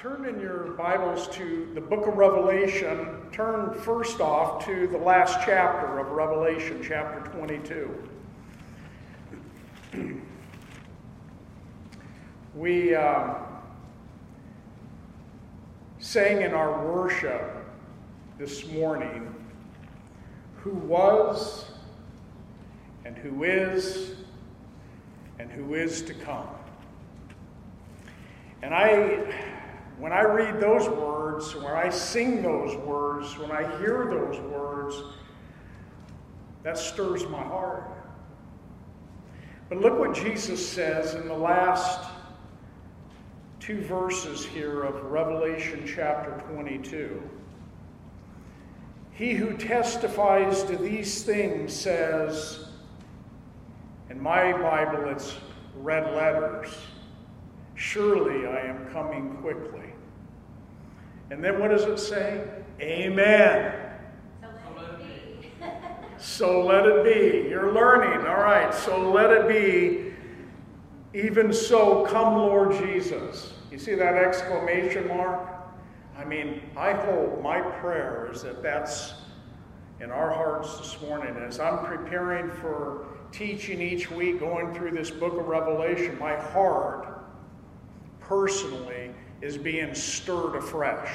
[0.00, 3.06] turn in your Bibles to the book of Revelation.
[3.32, 8.08] Turn first off to the last chapter of Revelation, chapter 22.
[12.54, 13.34] we uh,
[15.98, 17.62] sang in our worship
[18.38, 19.34] this morning
[20.56, 21.72] who was,
[23.04, 24.14] and who is,
[25.38, 26.48] and who is to come.
[28.62, 29.49] And I
[30.00, 34.96] when I read those words, when I sing those words, when I hear those words,
[36.62, 37.84] that stirs my heart.
[39.68, 42.08] But look what Jesus says in the last
[43.60, 47.22] two verses here of Revelation chapter 22.
[49.12, 52.68] He who testifies to these things says,
[54.08, 55.36] in my Bible it's
[55.76, 56.74] red letters,
[57.80, 59.79] Surely I am coming quickly.
[61.30, 62.44] And then what does it say?
[62.80, 63.72] Amen.
[64.42, 65.50] So let it be.
[66.18, 67.48] so let it be.
[67.48, 68.26] You're learning.
[68.26, 68.74] All right.
[68.74, 70.12] So let it be.
[71.12, 73.52] Even so, come, Lord Jesus.
[73.70, 75.48] You see that exclamation mark?
[76.16, 79.14] I mean, I hope my prayer is that that's
[80.00, 81.36] in our hearts this morning.
[81.36, 87.22] As I'm preparing for teaching each week, going through this book of Revelation, my heart
[88.20, 89.10] personally
[89.42, 91.10] is being stirred afresh,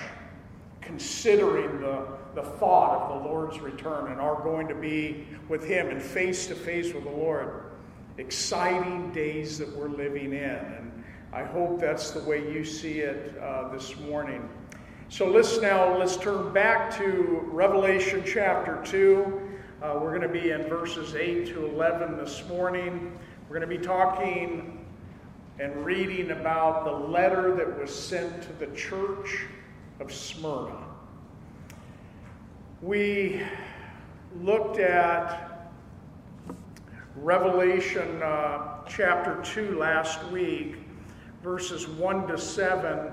[0.82, 5.90] considering the, the thought of the Lord's return and are going to be with Him
[5.90, 7.64] and face to face with the Lord.
[8.18, 10.42] Exciting days that we're living in.
[10.42, 14.48] And I hope that's the way you see it uh, this morning.
[15.10, 19.42] So let's now let's turn back to Revelation chapter 2.
[19.84, 23.16] Uh, we're going to be in verses 8 to 11 this morning.
[23.48, 24.75] We're going to be talking
[25.60, 29.46] and reading about the letter that was sent to the church
[30.00, 30.84] of Smyrna.
[32.82, 33.42] We
[34.42, 35.72] looked at
[37.16, 40.76] Revelation uh, chapter 2 last week,
[41.42, 43.12] verses 1 to 7,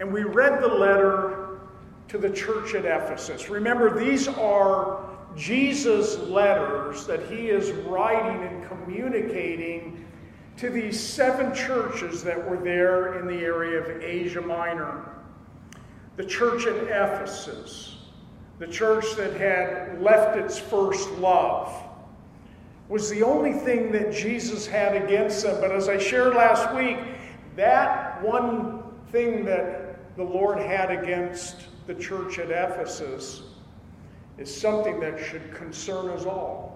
[0.00, 1.60] and we read the letter
[2.08, 3.48] to the church at Ephesus.
[3.48, 10.06] Remember, these are Jesus' letters that he is writing and communicating
[10.60, 15.08] to these seven churches that were there in the area of Asia Minor.
[16.16, 17.96] The church at Ephesus,
[18.58, 21.72] the church that had left its first love,
[22.90, 25.58] was the only thing that Jesus had against them.
[25.62, 26.98] But as I shared last week,
[27.56, 28.82] that one
[29.12, 33.44] thing that the Lord had against the church at Ephesus
[34.36, 36.69] is something that should concern us all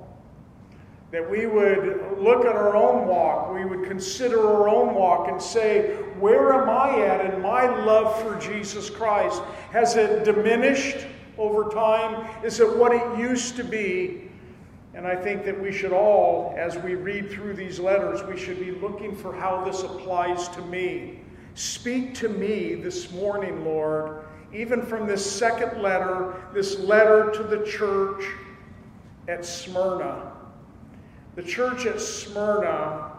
[1.15, 5.41] that we would look at our own walk, we would consider our own walk and
[5.41, 9.41] say, Where am I at in my love for Jesus Christ?
[9.71, 11.07] Has it diminished
[11.39, 12.29] over time?
[12.45, 14.29] Is it what it used to be?
[14.95, 18.59] And I think that we should all, as we read through these letters, we should
[18.59, 21.21] be looking for how this applies to me.
[21.55, 27.65] Speak to me this morning, Lord, even from this second letter, this letter to the
[27.65, 28.25] church
[29.29, 30.34] at Smyrna
[31.35, 33.13] the church at Smyrna,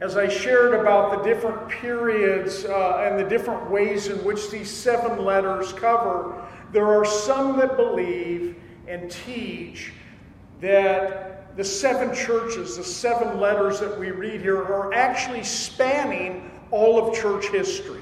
[0.00, 4.70] as I shared about the different periods uh, and the different ways in which these
[4.70, 8.56] seven letters cover, there are some that believe
[8.88, 9.92] and teach
[10.60, 16.98] that the seven churches, the seven letters that we read here, are actually spanning all
[17.08, 18.00] of church history.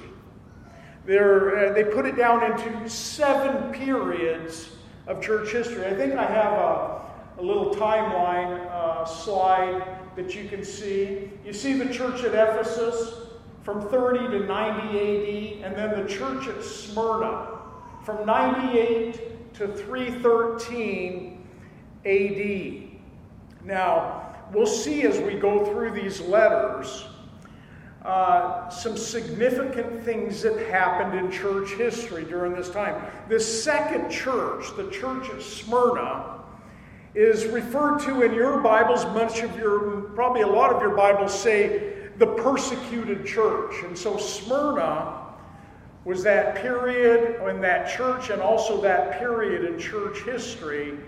[1.05, 4.71] Uh, they put it down into seven periods
[5.07, 5.87] of church history.
[5.87, 7.01] I think I have a,
[7.39, 11.31] a little timeline uh, slide that you can see.
[11.45, 13.15] You see the church at Ephesus
[13.63, 17.59] from 30 to 90 AD, and then the church at Smyrna
[18.05, 21.47] from 98 to 313
[22.05, 23.65] AD.
[23.65, 27.05] Now, we'll see as we go through these letters
[28.05, 33.05] uh, some significant things that happened in church history during this time.
[33.29, 36.38] This second church, the church at Smyrna,
[37.15, 41.39] is referred to in your Bibles, much of your, probably a lot of your Bibles
[41.39, 43.75] say the persecuted church.
[43.85, 45.25] And so Smyrna
[46.05, 50.99] was that period in that church and also that period in church history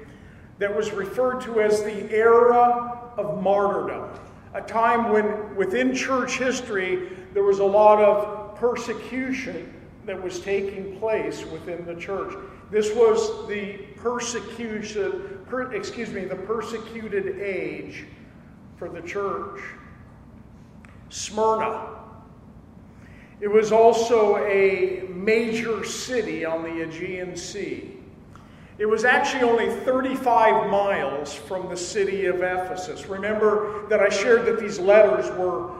[0.58, 4.10] that was referred to as the era of martyrdom.
[4.54, 9.72] A time when within church history there was a lot of persecution
[10.04, 12.34] that was taking place within the church.
[12.70, 18.06] This was the persecution, per, excuse me, the persecuted age
[18.76, 19.60] for the church.
[21.10, 21.88] Smyrna.
[23.40, 27.96] It was also a major city on the Aegean Sea.
[28.78, 33.06] It was actually only 35 miles from the city of Ephesus.
[33.06, 35.70] Remember that I shared that these letters were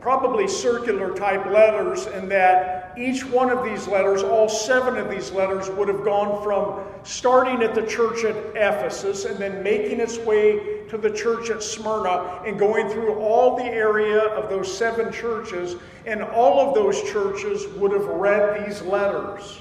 [0.00, 5.30] probably circular type letters, and that each one of these letters, all seven of these
[5.32, 10.18] letters, would have gone from starting at the church at Ephesus and then making its
[10.18, 15.12] way to the church at Smyrna and going through all the area of those seven
[15.12, 15.76] churches,
[16.06, 19.58] and all of those churches would have read these letters.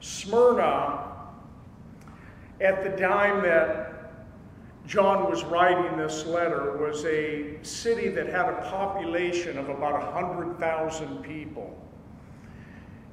[0.00, 1.04] Smyrna
[2.60, 3.94] at the time that
[4.86, 11.22] John was writing this letter was a city that had a population of about 100,000
[11.22, 11.76] people.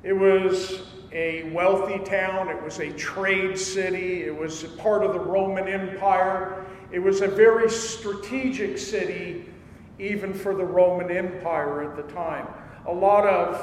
[0.05, 5.19] It was a wealthy town, it was a trade city, it was part of the
[5.19, 6.63] Roman Empire.
[6.91, 9.49] It was a very strategic city,
[9.97, 12.47] even for the Roman Empire at the time.
[12.85, 13.55] A lot of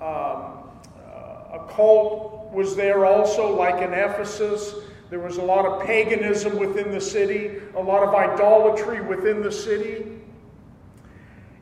[0.00, 0.70] um,
[1.04, 4.76] uh, occult was there also, like in Ephesus.
[5.10, 9.52] There was a lot of paganism within the city, a lot of idolatry within the
[9.52, 10.18] city.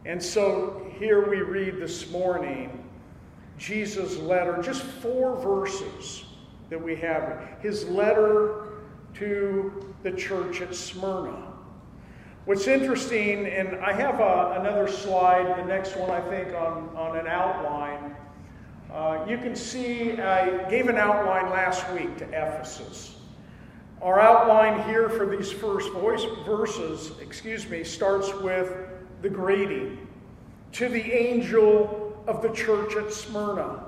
[0.05, 2.81] And so here we read this morning
[3.62, 6.25] Jesus' letter, just four verses
[6.69, 7.59] that we have.
[7.61, 8.81] His letter
[9.14, 11.53] to the church at Smyrna.
[12.44, 17.17] What's interesting, and I have a, another slide, the next one I think, on, on
[17.17, 18.17] an outline.
[18.93, 23.14] Uh, you can see I gave an outline last week to Ephesus.
[24.03, 28.75] Our outline here for these first voice verses, excuse me, starts with
[29.23, 30.09] the greeting
[30.73, 33.85] to the angel of the church at Smyrna.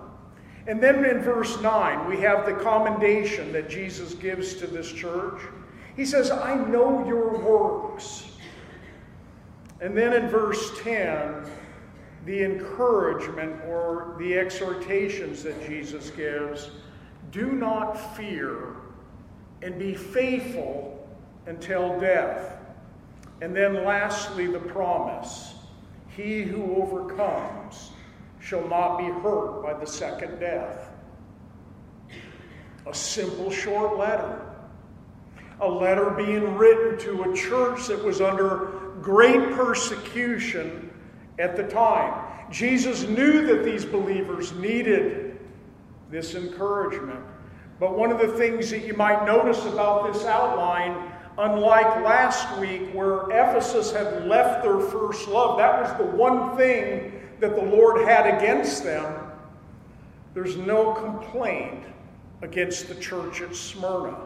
[0.67, 5.41] And then in verse 9, we have the commendation that Jesus gives to this church.
[5.97, 8.25] He says, I know your works.
[9.81, 11.47] And then in verse 10,
[12.25, 16.71] the encouragement or the exhortations that Jesus gives
[17.31, 18.77] do not fear
[19.63, 21.07] and be faithful
[21.47, 22.57] until death.
[23.43, 25.55] And then lastly, the promise
[26.17, 27.64] He who overcomes
[28.45, 30.91] shall not be hurt by the second death.
[32.87, 34.39] A simple, short letter.
[35.63, 40.91] A letter being written to a church that was under great persecution
[41.39, 42.23] at the time.
[42.51, 45.39] Jesus knew that these believers needed
[46.11, 47.21] this encouragement.
[47.81, 52.91] But one of the things that you might notice about this outline, unlike last week
[52.93, 58.07] where Ephesus had left their first love, that was the one thing that the Lord
[58.07, 59.31] had against them.
[60.35, 61.85] There's no complaint
[62.43, 64.17] against the church at Smyrna.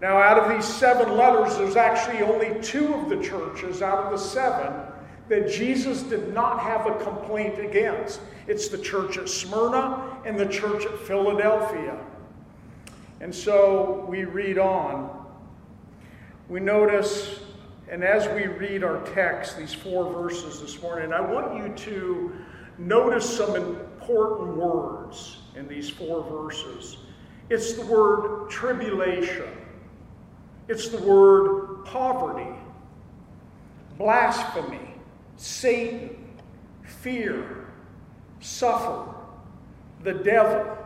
[0.00, 4.10] Now, out of these seven letters, there's actually only two of the churches out of
[4.10, 4.72] the seven
[5.28, 8.20] that Jesus did not have a complaint against.
[8.46, 11.98] It's the church at Smyrna and the church at Philadelphia.
[13.20, 15.24] And so we read on.
[16.48, 17.38] We notice,
[17.92, 22.32] and as we read our text, these four verses this morning, I want you to
[22.78, 26.96] notice some important words in these four verses.
[27.50, 29.50] It's the word tribulation,
[30.68, 32.56] it's the word poverty,
[33.98, 34.94] blasphemy,
[35.36, 36.16] Satan,
[37.02, 37.66] fear,
[38.40, 39.04] suffer,
[40.02, 40.78] the devil,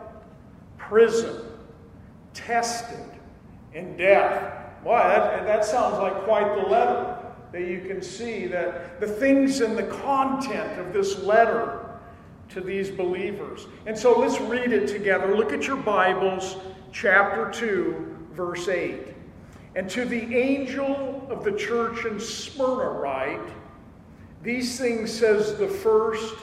[0.77, 1.41] prison
[2.33, 2.99] tested
[3.73, 4.66] in death.
[4.87, 7.17] Boy, that, that sounds like quite the letter
[7.51, 11.99] that you can see that the things and the content of this letter
[12.47, 13.67] to these believers.
[13.85, 15.35] And so let's read it together.
[15.35, 16.55] Look at your Bibles,
[16.93, 19.07] chapter 2, verse 8.
[19.75, 23.49] And to the angel of the church in Smyrna write,
[24.41, 26.33] These things says the first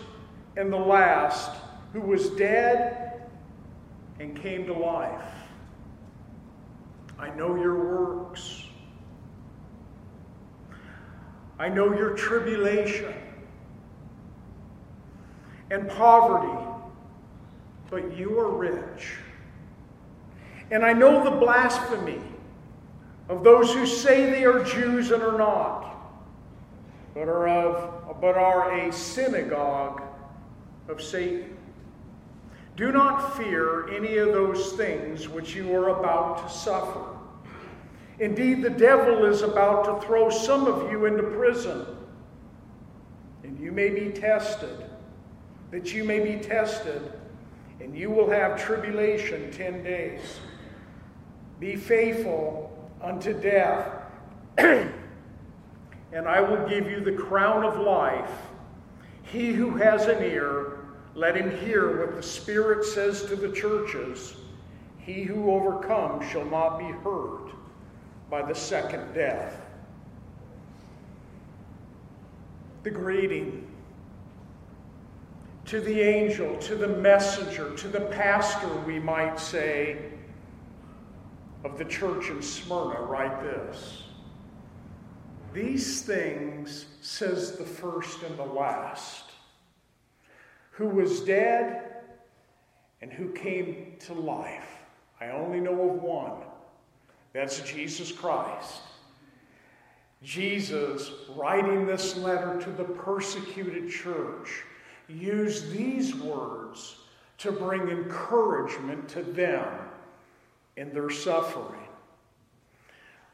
[0.58, 1.50] and the last,
[1.94, 3.22] who was dead
[4.20, 5.43] and came to life.
[7.18, 8.64] I know your works.
[11.58, 13.14] I know your tribulation
[15.70, 16.66] and poverty,
[17.90, 19.16] but you are rich.
[20.70, 22.20] And I know the blasphemy
[23.28, 25.96] of those who say they are Jews and are not,
[27.14, 30.02] but are, of, but are a synagogue
[30.88, 31.53] of Satan.
[32.76, 37.04] Do not fear any of those things which you are about to suffer.
[38.18, 41.86] Indeed, the devil is about to throw some of you into prison,
[43.44, 44.84] and you may be tested,
[45.70, 47.12] that you may be tested,
[47.80, 50.40] and you will have tribulation ten days.
[51.60, 52.70] Be faithful
[53.02, 53.88] unto death,
[54.58, 54.92] and
[56.12, 58.30] I will give you the crown of life.
[59.22, 60.73] He who has an ear,
[61.14, 64.34] let him hear what the Spirit says to the churches.
[64.98, 67.50] He who overcomes shall not be hurt
[68.30, 69.60] by the second death.
[72.82, 73.66] The greeting
[75.66, 79.96] to the angel, to the messenger, to the pastor, we might say,
[81.64, 84.02] of the church in Smyrna, write this.
[85.54, 89.23] These things says the first and the last,
[90.76, 92.02] who was dead
[93.00, 94.68] and who came to life.
[95.20, 96.42] I only know of one.
[97.32, 98.80] That's Jesus Christ.
[100.22, 104.62] Jesus, writing this letter to the persecuted church,
[105.08, 106.96] used these words
[107.38, 109.68] to bring encouragement to them
[110.76, 111.80] in their suffering.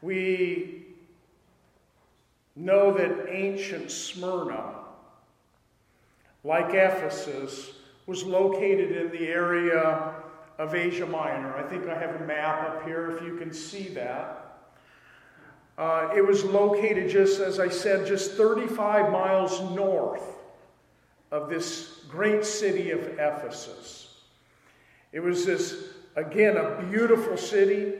[0.01, 0.85] We
[2.55, 4.80] know that ancient Smyrna,
[6.43, 7.71] like Ephesus,
[8.07, 10.15] was located in the area
[10.57, 11.55] of Asia Minor.
[11.55, 14.41] I think I have a map up here if you can see that.
[15.77, 20.23] Uh, it was located just, as I said, just 35 miles north
[21.31, 24.19] of this great city of Ephesus.
[25.11, 25.75] It was this,
[26.15, 27.93] again, a beautiful city,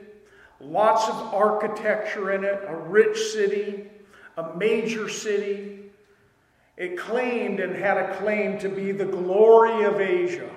[0.60, 3.90] lots of architecture in it, a rich city,
[4.38, 5.81] a major city.
[6.78, 10.50] It claimed and had a claim to be the glory of Asia.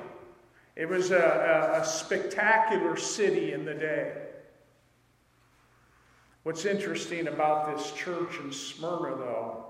[0.76, 4.12] It was a, a, a spectacular city in the day.
[6.42, 9.64] What's interesting about this church in Smyrna, though,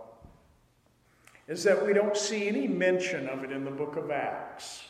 [1.47, 4.83] is that we don't see any mention of it in the book of Acts.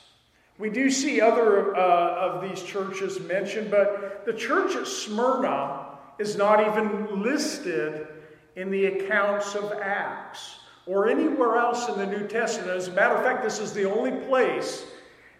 [0.56, 5.86] We do see other uh, of these churches mentioned, but the church at Smyrna
[6.18, 8.06] is not even listed
[8.54, 12.70] in the accounts of Acts or anywhere else in the New Testament.
[12.70, 14.84] As a matter of fact, this is the only place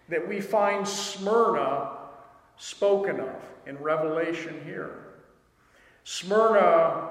[0.09, 1.91] that we find Smyrna
[2.57, 4.99] spoken of in Revelation here.
[6.03, 7.09] Smyrna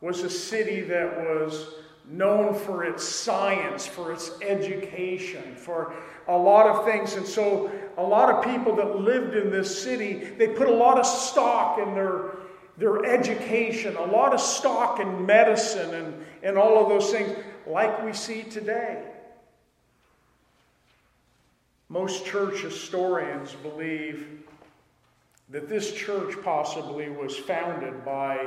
[0.00, 1.74] was a city that was
[2.08, 5.94] known for its science, for its education, for
[6.28, 7.14] a lot of things.
[7.14, 10.98] And so, a lot of people that lived in this city, they put a lot
[10.98, 12.36] of stock in their,
[12.78, 18.04] their education, a lot of stock in medicine, and, and all of those things, like
[18.04, 19.02] we see today.
[21.88, 24.42] Most church historians believe
[25.50, 28.46] that this church possibly was founded by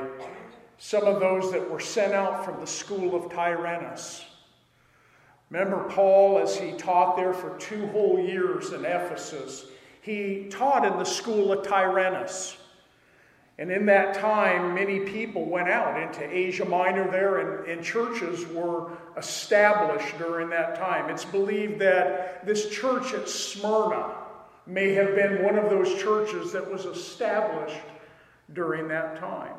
[0.78, 4.24] some of those that were sent out from the school of Tyrannus.
[5.50, 9.66] Remember Paul, as he taught there for two whole years in Ephesus,
[10.02, 12.56] he taught in the school of Tyrannus.
[13.58, 18.46] And in that time, many people went out into Asia Minor there, and, and, churches
[18.48, 21.08] were established during that time.
[21.08, 24.14] It's believed that this church at Smyrna
[24.66, 27.80] may have been one of those churches that was established
[28.52, 29.54] during that time.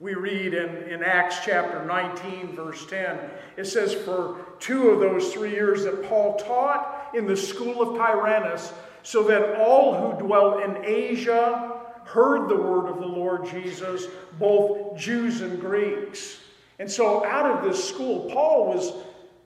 [0.00, 3.18] We read in, in Acts chapter 19, verse 10,
[3.56, 7.96] it says, For two of those three years that Paul taught in the school of
[7.96, 8.72] Tyrannus,
[9.04, 11.73] so that all who dwelt in Asia,
[12.04, 14.06] heard the word of the Lord Jesus,
[14.38, 16.38] both Jews and Greeks.
[16.78, 18.92] And so out of this school, Paul was,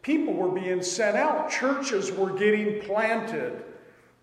[0.02, 3.64] people were being sent out, churches were getting planted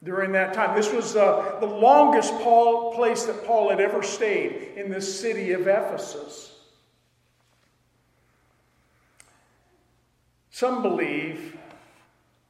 [0.04, 0.76] during that time.
[0.76, 5.52] This was uh, the longest Paul, place that Paul had ever stayed in this city
[5.52, 6.54] of Ephesus.
[10.52, 11.58] Some believe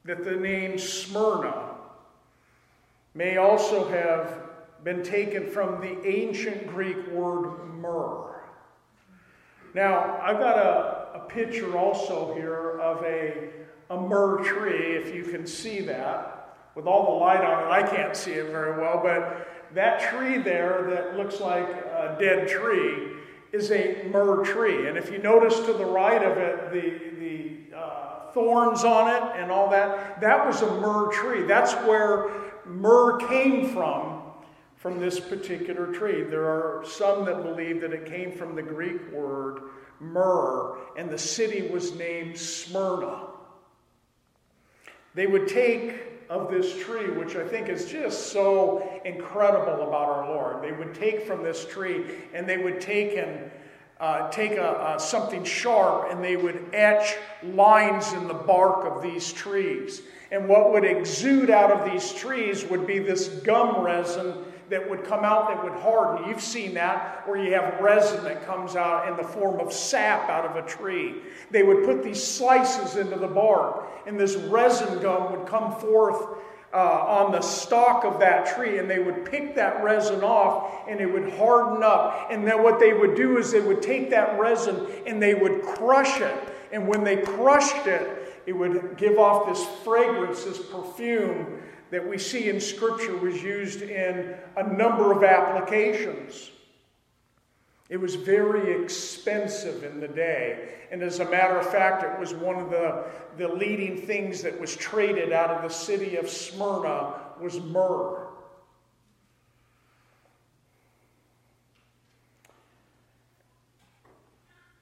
[0.04, 1.72] that the name Smyrna
[3.16, 4.45] may also have
[4.86, 8.40] been taken from the ancient Greek word myrrh.
[9.74, 13.50] Now, I've got a, a picture also here of a,
[13.90, 16.56] a myrrh tree, if you can see that.
[16.76, 20.38] With all the light on it, I can't see it very well, but that tree
[20.38, 23.08] there that looks like a dead tree
[23.54, 24.88] is a myrrh tree.
[24.88, 29.42] And if you notice to the right of it, the, the uh, thorns on it
[29.42, 31.42] and all that, that was a myrrh tree.
[31.42, 32.30] That's where
[32.68, 34.15] myrrh came from
[34.76, 36.24] from this particular tree.
[36.24, 39.62] There are some that believe that it came from the Greek word
[40.00, 43.28] myrrh, and the city was named Smyrna.
[45.14, 50.30] They would take of this tree, which I think is just so incredible about our
[50.30, 50.64] Lord.
[50.64, 52.04] They would take from this tree
[52.34, 53.52] and they would take and
[54.00, 59.32] uh, take a, something sharp and they would etch lines in the bark of these
[59.32, 60.02] trees.
[60.32, 64.34] And what would exude out of these trees would be this gum resin
[64.70, 66.28] that would come out that would harden.
[66.28, 70.30] You've seen that where you have resin that comes out in the form of sap
[70.30, 71.16] out of a tree.
[71.52, 76.38] They would put these slices into the bark, and this resin gum would come forth
[76.74, 81.00] uh, on the stalk of that tree, and they would pick that resin off and
[81.00, 82.28] it would harden up.
[82.30, 85.62] And then what they would do is they would take that resin and they would
[85.62, 86.36] crush it.
[86.74, 91.62] And when they crushed it, it would give off this fragrance, this perfume
[91.92, 96.52] that we see in Scripture was used in a number of applications.
[97.90, 100.70] It was very expensive in the day.
[100.92, 103.06] And as a matter of fact, it was one of the,
[103.38, 108.26] the leading things that was traded out of the city of Smyrna was myrrh.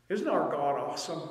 [0.09, 1.21] Isn't our God awesome?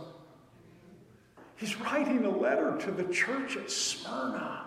[1.56, 4.61] He's writing a letter to the church at Smyrna,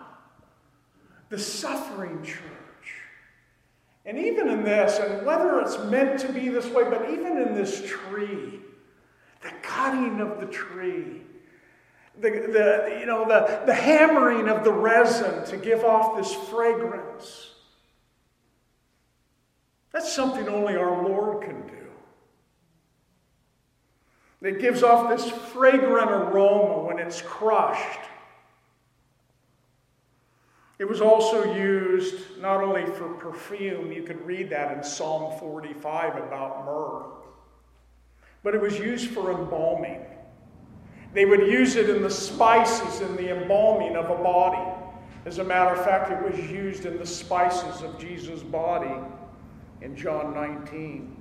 [1.30, 2.42] the suffering church.
[4.06, 7.56] And even in this, and whether it's meant to be this way, but even in
[7.56, 8.60] this tree,
[9.42, 11.22] the cutting of the tree,
[12.22, 17.52] the, the, you know, the, the hammering of the resin to give off this fragrance.
[19.92, 21.74] That's something only our Lord can do.
[24.42, 28.00] It gives off this fragrant aroma when it's crushed.
[30.78, 36.18] It was also used not only for perfume, you could read that in Psalm 45
[36.18, 37.06] about myrrh,
[38.44, 40.06] but it was used for embalming.
[41.14, 44.70] They would use it in the spices in the embalming of a body.
[45.26, 48.94] As a matter of fact, it was used in the spices of Jesus' body
[49.82, 51.16] in John 19.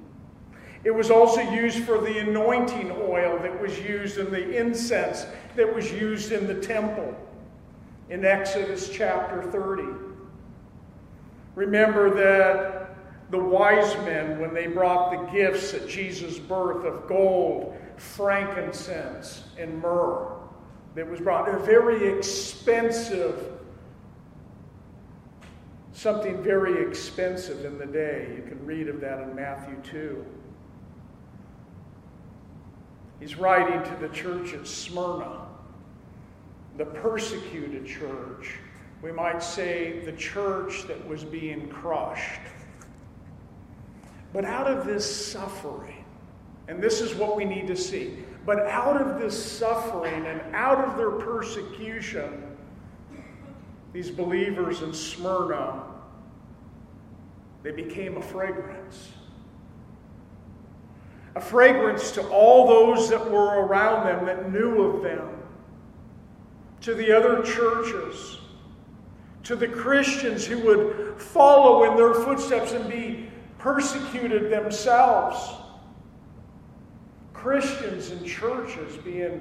[0.82, 5.72] It was also used for the anointing oil that was used in the incense that
[5.72, 7.16] was used in the temple
[8.10, 9.84] in Exodus chapter 30.
[11.54, 12.96] Remember that
[13.30, 19.80] the wise men, when they brought the gifts at Jesus' birth of gold, frankincense, and
[19.80, 20.32] myrrh,
[20.94, 23.50] that was brought, they're very expensive.
[25.92, 28.34] Something very expensive in the day.
[28.36, 30.24] You can read of that in Matthew 2.
[33.20, 35.46] He's writing to the church at Smyrna
[36.76, 38.58] the persecuted church.
[39.02, 42.40] We might say the church that was being crushed.
[44.32, 46.04] But out of this suffering,
[46.66, 50.78] and this is what we need to see, but out of this suffering and out
[50.84, 52.56] of their persecution,
[53.92, 55.84] these believers in Smyrna,
[57.62, 59.12] they became a fragrance.
[61.36, 65.33] A fragrance to all those that were around them that knew of them
[66.84, 68.36] to the other churches,
[69.42, 75.62] to the Christians who would follow in their footsteps and be persecuted themselves.
[77.32, 79.40] Christians and churches being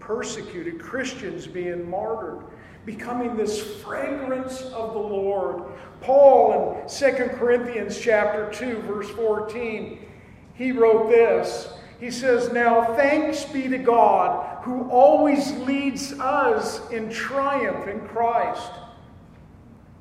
[0.00, 2.42] persecuted, Christians being martyred,
[2.86, 5.64] becoming this fragrance of the Lord.
[6.00, 10.06] Paul in 2 Corinthians chapter 2 verse 14,
[10.54, 11.68] he wrote this.
[11.98, 18.70] He says, "Now thanks be to God who always leads us in triumph in Christ.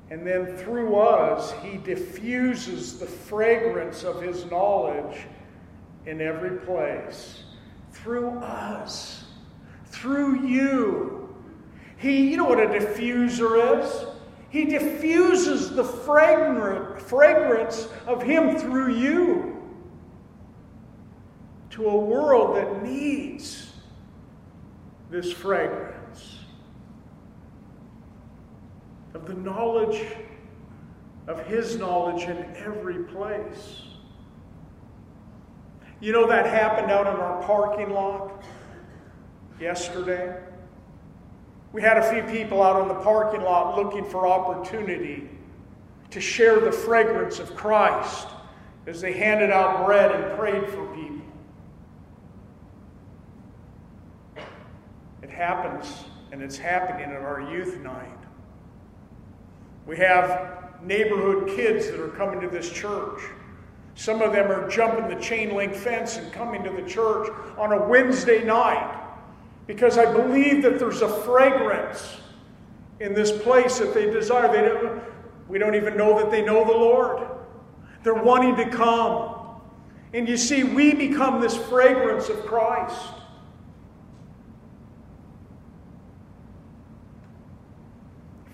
[0.09, 5.19] And then through us, he diffuses the fragrance of his knowledge
[6.05, 7.43] in every place.
[7.91, 9.23] Through us,
[9.85, 11.33] through you.
[11.97, 14.05] He, you know what a diffuser is?
[14.49, 15.83] He diffuses the
[16.99, 19.56] fragrance of him through you
[21.77, 23.71] to a world that needs
[25.11, 26.39] this fragrance
[29.13, 30.03] of the knowledge
[31.27, 33.83] of His knowledge in every place.
[35.99, 38.43] You know, that happened out in our parking lot
[39.61, 40.35] yesterday.
[41.73, 45.29] We had a few people out on the parking lot looking for opportunity
[46.09, 48.29] to share the fragrance of Christ
[48.87, 51.16] as they handed out bread and prayed for people.
[55.37, 58.17] Happens, and it's happening at our youth night.
[59.85, 63.21] We have neighborhood kids that are coming to this church.
[63.95, 67.71] Some of them are jumping the chain link fence and coming to the church on
[67.71, 68.95] a Wednesday night
[69.65, 72.17] because I believe that there's a fragrance
[72.99, 74.51] in this place that they desire.
[74.51, 75.01] They don't,
[75.47, 77.27] we don't even know that they know the Lord.
[78.03, 79.35] They're wanting to come.
[80.13, 83.01] And you see, we become this fragrance of Christ.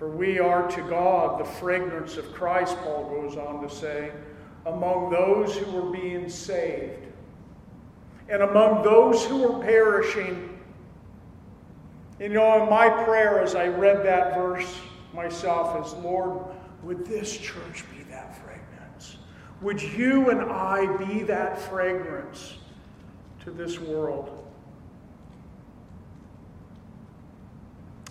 [0.03, 4.11] For we are to God the fragrance of Christ, Paul goes on to say,
[4.65, 7.07] among those who are being saved.
[8.27, 10.59] And among those who are perishing,
[12.19, 14.75] you know, in my prayer as I read that verse
[15.13, 16.47] myself is, Lord,
[16.83, 19.15] would this church be that fragrance?
[19.61, 22.55] Would you and I be that fragrance
[23.45, 24.42] to this world?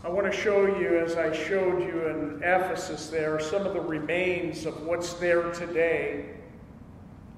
[0.04, 3.80] I want to show you, as I showed you in Ephesus, there some of the
[3.80, 6.30] remains of what's there today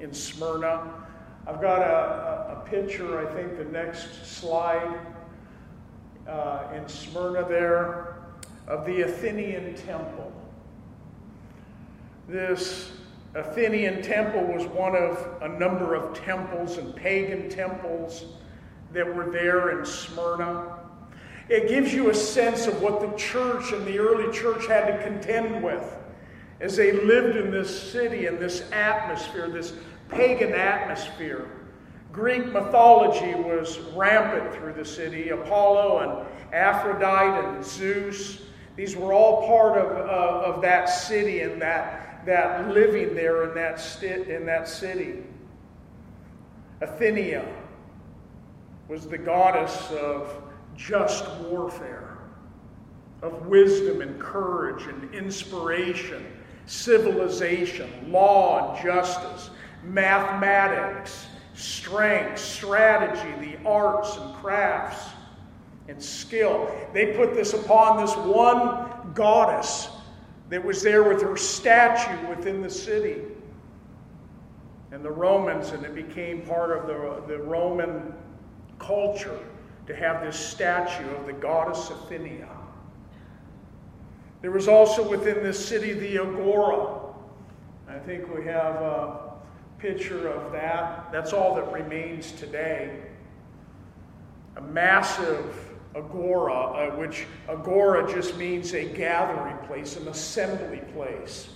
[0.01, 0.91] in Smyrna.
[1.47, 4.99] I've got a, a, picture, I think the next slide
[6.27, 8.17] uh, in Smyrna there,
[8.67, 10.33] of the Athenian temple.
[12.27, 12.93] This
[13.35, 18.25] Athenian temple was one of a number of temples and pagan temples
[18.93, 20.79] that were there in Smyrna.
[21.49, 25.03] It gives you a sense of what the church and the early church had to
[25.03, 25.85] contend with
[26.61, 29.75] as they lived in this city and this atmosphere, this
[30.09, 31.49] pagan atmosphere.
[32.13, 35.31] Greek mythology was rampant through the city.
[35.31, 38.43] Apollo and Aphrodite and Zeus,
[38.77, 43.55] these were all part of, uh, of that city and that, that living there in
[43.55, 45.25] that, sti- in that city.
[46.81, 47.47] Athenia
[48.89, 50.43] was the goddess of
[50.77, 52.19] just warfare,
[53.23, 56.27] of wisdom and courage and inspiration,
[56.67, 59.51] civilization, law and justice,
[59.83, 65.07] mathematics, strength, strategy, the arts and crafts,
[65.89, 66.71] and skill.
[66.93, 69.89] They put this upon this one goddess
[70.51, 73.23] that was there with her statue within the city.
[74.91, 78.15] And the Romans, and it became part of the, the Roman
[78.79, 79.41] culture
[79.87, 82.49] to have this statue of the goddess Athenia.
[84.41, 87.01] There was also within this city the Agora.
[87.89, 89.35] I think we have a
[89.79, 91.11] picture of that.
[91.13, 93.01] That's all that remains today.
[94.57, 101.51] A massive agora, uh, which agora just means a gathering place, an assembly place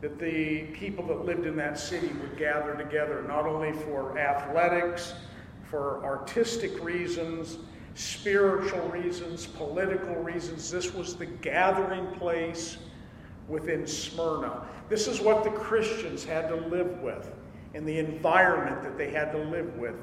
[0.00, 5.14] that the people that lived in that city would gather together, not only for athletics
[5.70, 7.58] for artistic reasons,
[7.94, 10.70] spiritual reasons, political reasons.
[10.70, 12.76] This was the gathering place
[13.48, 14.66] within Smyrna.
[14.88, 17.32] This is what the Christians had to live with
[17.74, 19.96] and the environment that they had to live with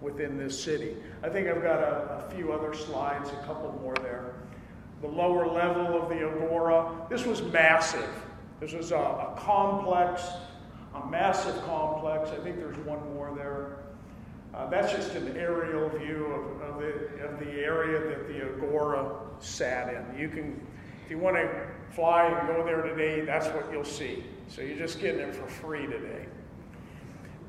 [0.00, 0.96] within this city.
[1.22, 4.34] I think I've got a, a few other slides, a couple more there.
[5.02, 8.08] The lower level of the Agora, this was massive.
[8.60, 10.24] This was a, a complex,
[10.94, 12.30] a massive complex.
[12.30, 13.59] I think there's one more there.
[14.60, 19.10] Uh, that's just an aerial view of, of, the, of the area that the Agora
[19.38, 20.20] sat in.
[20.20, 20.60] You can,
[21.02, 24.22] if you want to fly and go there today, that's what you'll see.
[24.48, 26.26] So you're just getting it for free today.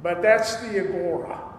[0.02, 1.50] But that's the Agora.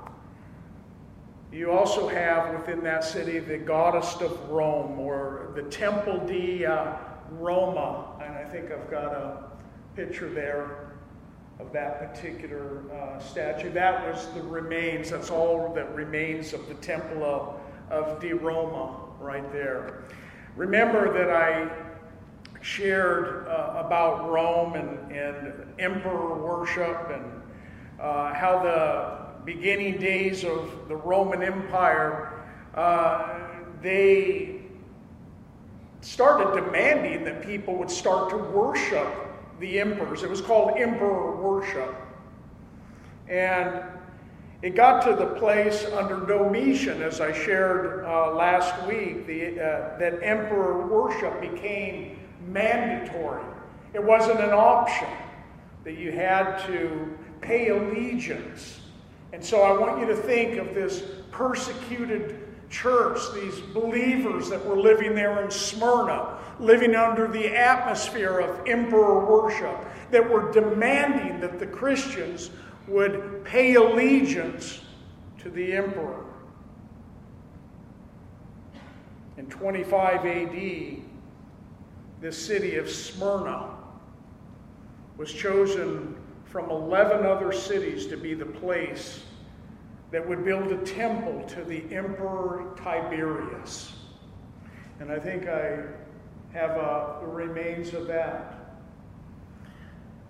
[1.53, 6.95] You also have within that city the goddess of Rome, or the Temple di uh,
[7.33, 8.07] Roma.
[8.25, 9.51] And I think I've got a
[9.97, 10.82] picture there
[11.63, 13.71] of that particular uh, statue.
[13.71, 18.97] That was the remains, that's all that remains of the temple of, of Di Roma
[19.21, 20.03] right there.
[20.57, 21.71] Remember that I
[22.61, 27.25] shared uh, about Rome and, and emperor worship and
[28.01, 32.45] uh, how the beginning days of the Roman Empire,
[32.75, 33.39] uh,
[33.81, 34.63] they
[36.01, 39.32] started demanding that people would start to worship
[39.63, 40.25] the emperors.
[40.25, 41.95] It was called emperor worship.
[43.29, 43.85] And
[44.61, 49.99] it got to the place under Domitian, as I shared uh, last week, the, uh,
[49.99, 53.45] that emperor worship became mandatory.
[53.95, 55.09] It wasn't an option
[55.85, 58.81] that you had to pay allegiance.
[59.33, 64.79] And so I want you to think of this persecuted church, these believers that were
[64.79, 69.77] living there in Smyrna, living under the atmosphere of emperor worship,
[70.11, 72.51] that were demanding that the Christians
[72.87, 74.81] would pay allegiance
[75.39, 76.25] to the emperor.
[79.37, 81.03] In 25 AD,
[82.21, 83.71] the city of Smyrna
[85.17, 89.25] was chosen from 11 other cities to be the place
[90.11, 93.95] that would build a temple to the Emperor Tiberius.
[95.01, 95.85] And I think I
[96.53, 98.59] have uh, the remains of that.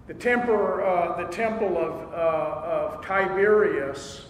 [0.06, 4.26] The, temper, uh, the temple of, uh, of Tiberius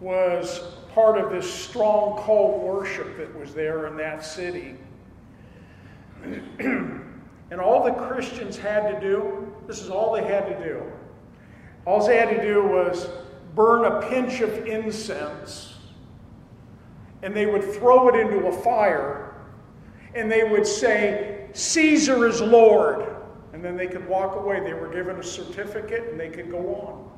[0.00, 0.60] was
[0.94, 4.76] part of this strong cult worship that was there in that city.
[6.58, 10.82] and all the Christians had to do, this is all they had to do.
[11.84, 13.08] All they had to do was
[13.54, 15.74] burn a pinch of incense,
[17.22, 19.25] and they would throw it into a fire,
[20.16, 23.06] and they would say, Caesar is Lord.
[23.52, 24.60] And then they could walk away.
[24.60, 27.10] They were given a certificate and they could go on.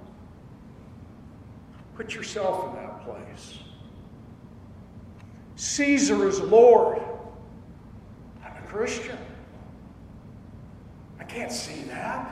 [1.96, 3.58] Put yourself in that place.
[5.56, 7.02] Caesar is Lord.
[8.44, 9.18] I'm a Christian.
[11.18, 12.30] I can't see that.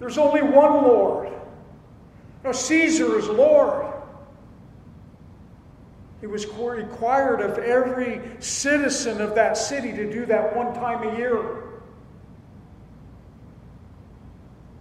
[0.00, 1.32] There's only one Lord.
[2.42, 3.93] No, Caesar is Lord.
[6.24, 11.18] It was required of every citizen of that city to do that one time a
[11.18, 11.64] year.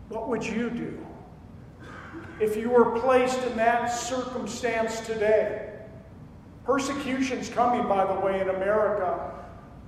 [0.08, 1.06] What would you do
[2.40, 5.80] if you were placed in that circumstance today?
[6.64, 9.34] Persecution's coming, by the way, in America.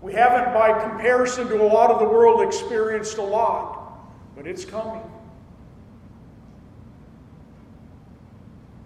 [0.01, 3.97] We haven't, by comparison to a lot of the world, experienced a lot,
[4.35, 5.09] but it's coming.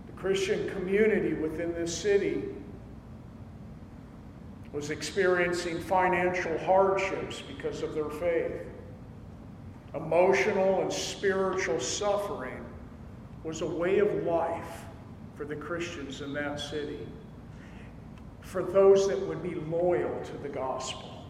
[0.06, 2.44] The Christian community within this city
[4.80, 8.66] was experiencing financial hardships because of their faith.
[9.94, 12.64] Emotional and spiritual suffering
[13.44, 14.86] was a way of life
[15.36, 17.06] for the Christians in that city,
[18.40, 21.26] for those that would be loyal to the gospel.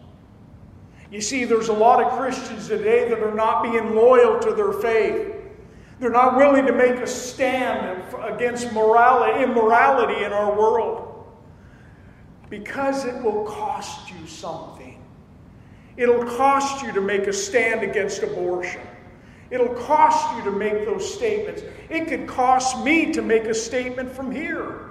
[1.10, 4.74] You see, there's a lot of Christians today that are not being loyal to their
[4.74, 5.34] faith.
[5.98, 11.09] They're not willing to make a stand against morality, immorality in our world
[12.50, 15.02] because it will cost you something.
[15.96, 18.80] It'll cost you to make a stand against abortion.
[19.50, 21.62] It'll cost you to make those statements.
[21.88, 24.90] It could cost me to make a statement from here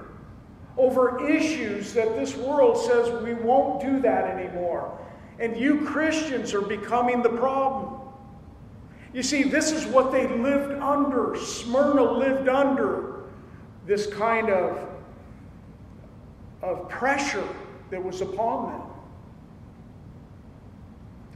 [0.77, 4.97] over issues that this world says we won't do that anymore.
[5.39, 7.99] And you Christians are becoming the problem.
[9.13, 11.35] You see, this is what they lived under.
[11.35, 13.23] Smyrna lived under
[13.85, 14.88] this kind of,
[16.61, 17.47] of pressure
[17.89, 18.81] that was upon them.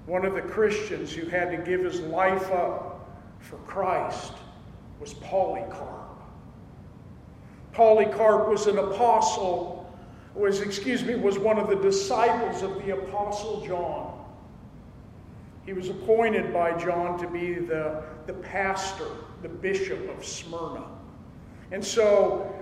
[0.06, 3.08] One of the Christians who had to give his life up
[3.40, 4.34] for Christ
[5.00, 6.04] was Polycarp.
[7.72, 9.92] Polycarp was an apostle,
[10.36, 14.24] was, excuse me, was one of the disciples of the apostle John.
[15.66, 19.08] He was appointed by John to be the, the pastor,
[19.42, 20.86] the bishop of Smyrna.
[21.72, 22.54] And so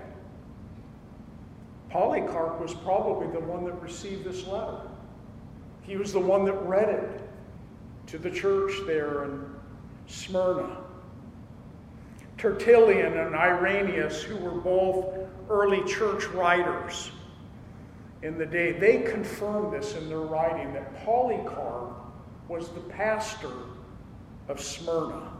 [1.92, 4.80] Polycarp was probably the one that received this letter.
[5.82, 7.20] He was the one that read it
[8.06, 9.44] to the church there in
[10.06, 10.78] Smyrna.
[12.38, 17.12] Tertullian and Irenaeus, who were both early church writers
[18.22, 21.92] in the day, they confirmed this in their writing that Polycarp
[22.48, 23.52] was the pastor
[24.48, 25.30] of Smyrna.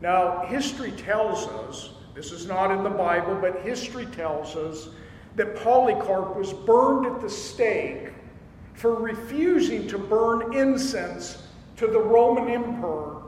[0.00, 4.90] Now, history tells us, this is not in the Bible, but history tells us
[5.36, 8.12] that Polycarp was burned at the stake
[8.74, 11.42] for refusing to burn incense
[11.76, 13.22] to the Roman emperor.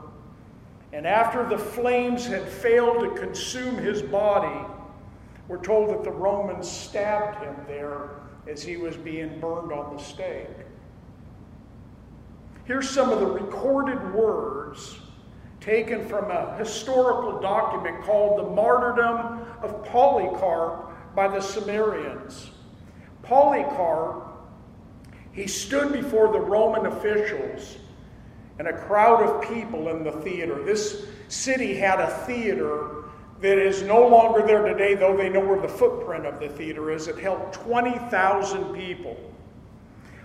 [0.91, 4.65] And after the flames had failed to consume his body,
[5.47, 8.11] we're told that the Romans stabbed him there
[8.47, 10.47] as he was being burned on the stake.
[12.65, 14.97] Here's some of the recorded words
[15.59, 22.49] taken from a historical document called the Martyrdom of Polycarp by the Smyrnaeans.
[23.21, 24.27] Polycarp,
[25.31, 27.77] he stood before the Roman officials
[28.59, 30.63] and a crowd of people in the theater.
[30.63, 33.05] This city had a theater
[33.41, 36.91] that is no longer there today, though they know where the footprint of the theater
[36.91, 37.07] is.
[37.07, 39.17] It held 20,000 people.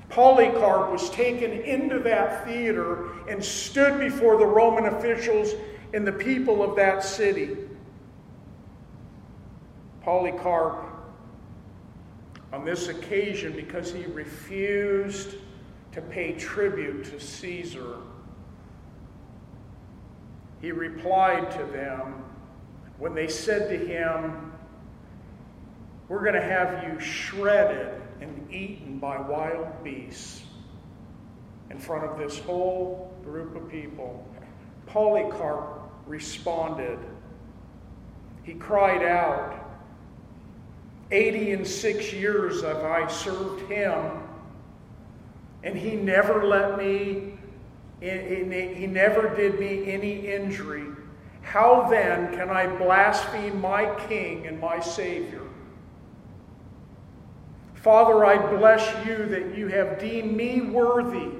[0.09, 5.55] Polycarp was taken into that theater and stood before the Roman officials
[5.93, 7.57] and the people of that city.
[10.09, 10.87] Polycarp,
[12.51, 15.35] on this occasion, because he refused
[15.93, 17.97] to pay tribute to Caesar,
[20.63, 22.25] he replied to them
[22.97, 24.51] when they said to him,
[26.09, 30.41] We're going to have you shredded and eaten by wild beasts
[31.69, 34.27] in front of this whole group of people.
[34.87, 36.99] Polycarp responded.
[38.43, 39.68] He cried out,
[41.11, 44.23] 80 and six years have I served him,
[45.63, 47.35] and he never let me
[48.01, 50.87] he never did me any injury.
[51.43, 55.43] How then can I blaspheme my King and my Savior?
[57.75, 61.31] Father, I bless you that you have deemed me worthy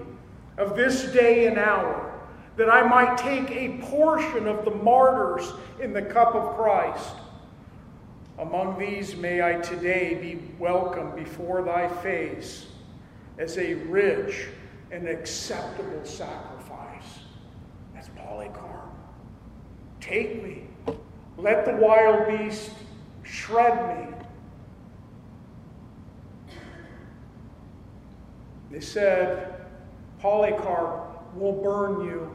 [0.57, 2.13] of this day and hour,
[2.57, 7.15] that I might take a portion of the martyrs in the cup of Christ.
[8.39, 12.67] Among these may I today be welcomed before thy face
[13.37, 14.47] as a rich
[14.93, 17.19] and acceptable sacrifice.
[17.95, 18.91] That's Polycarp.
[20.01, 20.69] Take me.
[21.37, 22.71] Let the wild beast
[23.25, 24.15] shred me.
[28.71, 29.67] They said,
[30.21, 32.31] Polycarp will burn you.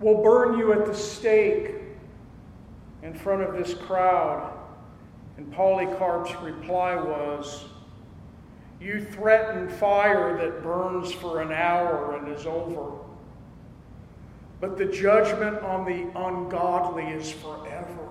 [0.00, 1.74] We'll burn you at the stake
[3.02, 4.57] in front of this crowd.
[5.38, 7.64] And Polycarp's reply was,
[8.80, 12.98] You threaten fire that burns for an hour and is over.
[14.60, 18.08] But the judgment on the ungodly is forever.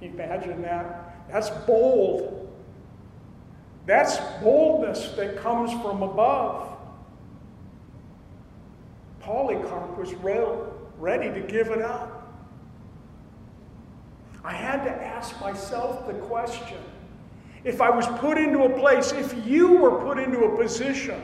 [0.00, 1.28] Imagine that.
[1.30, 2.50] That's bold.
[3.84, 6.78] That's boldness that comes from above.
[9.20, 12.09] Polycarp was ready to give it up.
[14.44, 16.78] I had to ask myself the question
[17.62, 21.22] if I was put into a place, if you were put into a position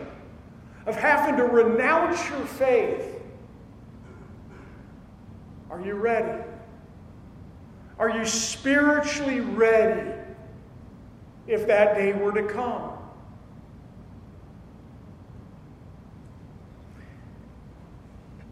[0.85, 3.23] of having to renounce your faith,
[5.71, 6.43] are you ready?
[7.99, 10.13] Are you spiritually ready
[11.47, 12.93] if that day were to come?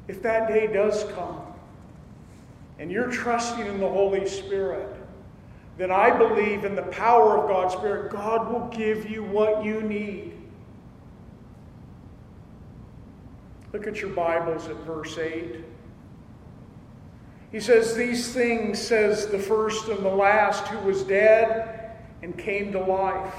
[0.09, 1.43] If that day does come,
[2.78, 4.88] and you're trusting in the Holy Spirit,
[5.76, 8.12] then I believe in the power of God's Spirit.
[8.12, 10.32] God will give you what you need.
[13.72, 15.56] Look at your Bibles at verse 8.
[17.50, 22.72] He says, These things says the first and the last who was dead and came
[22.72, 23.34] to life.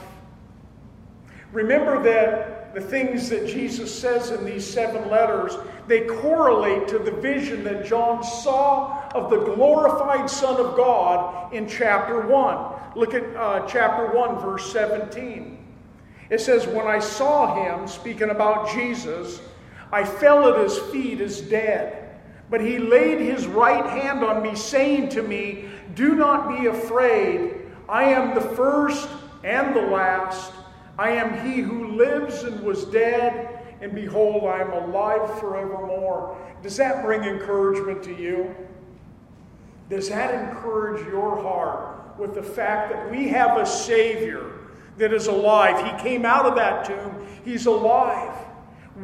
[1.51, 5.53] Remember that the things that Jesus says in these seven letters,
[5.87, 11.69] they correlate to the vision that John saw of the glorified Son of God in
[11.69, 12.97] chapter 1.
[12.97, 15.57] Look at uh, chapter 1, verse 17.
[16.29, 19.39] It says, When I saw him, speaking about Jesus,
[19.93, 22.19] I fell at his feet as dead.
[22.49, 27.55] But he laid his right hand on me, saying to me, Do not be afraid.
[27.87, 29.07] I am the first
[29.45, 30.51] and the last.
[30.97, 36.37] I am he who lives and was dead, and behold, I am alive forevermore.
[36.63, 38.55] Does that bring encouragement to you?
[39.89, 44.51] Does that encourage your heart with the fact that we have a Savior
[44.97, 45.85] that is alive?
[45.85, 48.33] He came out of that tomb, He's alive.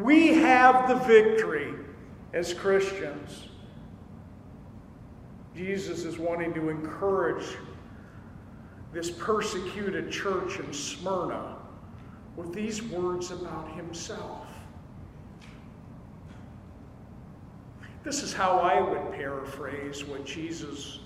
[0.01, 1.73] We have the victory
[2.33, 3.49] as Christians.
[5.53, 7.57] Jesus is wanting to encourage
[8.93, 11.57] this persecuted church in Smyrna
[12.35, 14.47] with these words about himself.
[18.03, 20.99] This is how I would paraphrase what Jesus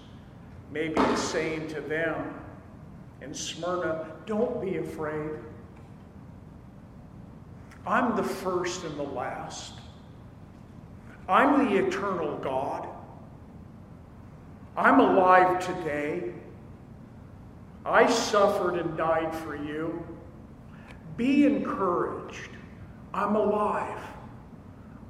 [0.72, 2.34] maybe is saying to them
[3.22, 5.32] in Smyrna don't be afraid.
[7.86, 9.74] I'm the first and the last.
[11.28, 12.88] I'm the eternal God.
[14.78, 16.34] I'm alive today.
[17.86, 20.04] I suffered and died for you.
[21.18, 22.50] Be encouraged.
[23.14, 24.02] I'm alive.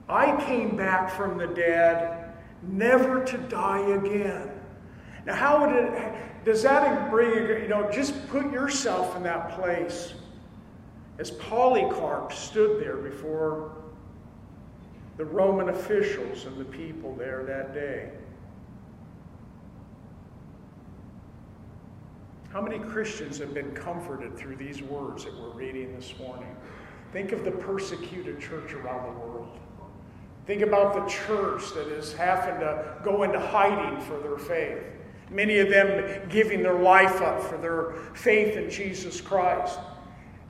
[0.07, 4.51] I came back from the dead, never to die again.
[5.25, 10.13] Now, how would it, does that bring, you know, just put yourself in that place
[11.17, 13.71] as Polycarp stood there before
[15.17, 18.11] the Roman officials and the people there that day.
[22.55, 26.55] How many Christians have been comforted through these words that we're reading this morning?
[27.11, 29.59] Think of the persecuted church around the world.
[30.47, 34.81] Think about the church that is having to go into hiding for their faith.
[35.29, 39.77] Many of them giving their life up for their faith in Jesus Christ.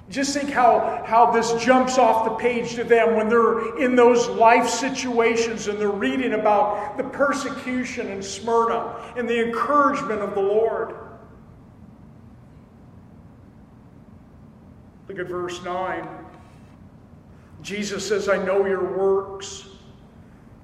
[0.08, 4.30] Just think how, how this jumps off the page to them when they're in those
[4.30, 10.42] life situations and they're reading about the persecution in Smyrna and the encouragement of the
[10.42, 10.94] Lord.
[15.08, 16.08] Look at verse 9.
[17.62, 19.68] Jesus says, I know your works,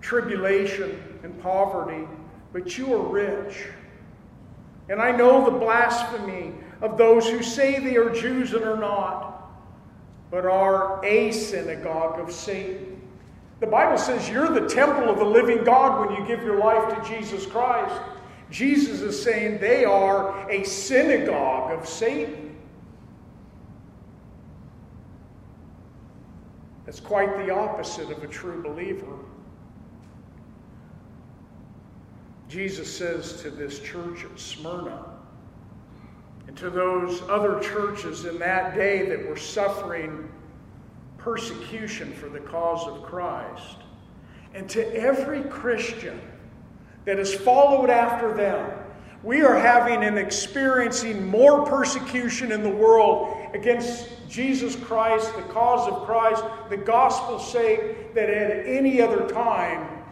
[0.02, 2.08] tribulation and poverty,
[2.54, 3.66] but you are rich.
[4.90, 9.52] And I know the blasphemy of those who say they are Jews and are not,
[10.30, 13.02] but are a synagogue of Satan.
[13.60, 16.96] The Bible says you're the temple of the living God when you give your life
[16.96, 18.02] to Jesus Christ.
[18.50, 22.51] Jesus is saying they are a synagogue of Satan.
[26.92, 29.16] It's quite the opposite of a true believer.
[32.50, 35.06] Jesus says to this church at Smyrna
[36.50, 40.30] and to those other churches in that day that were suffering
[41.18, 43.78] persecution for the cause of Christ,
[44.54, 46.20] and to every Christian
[47.06, 48.70] that has followed after them,
[49.24, 55.88] we are having and experiencing more persecution in the world against Jesus Christ, the cause
[55.88, 60.04] of Christ, the gospel's sake, than at any other time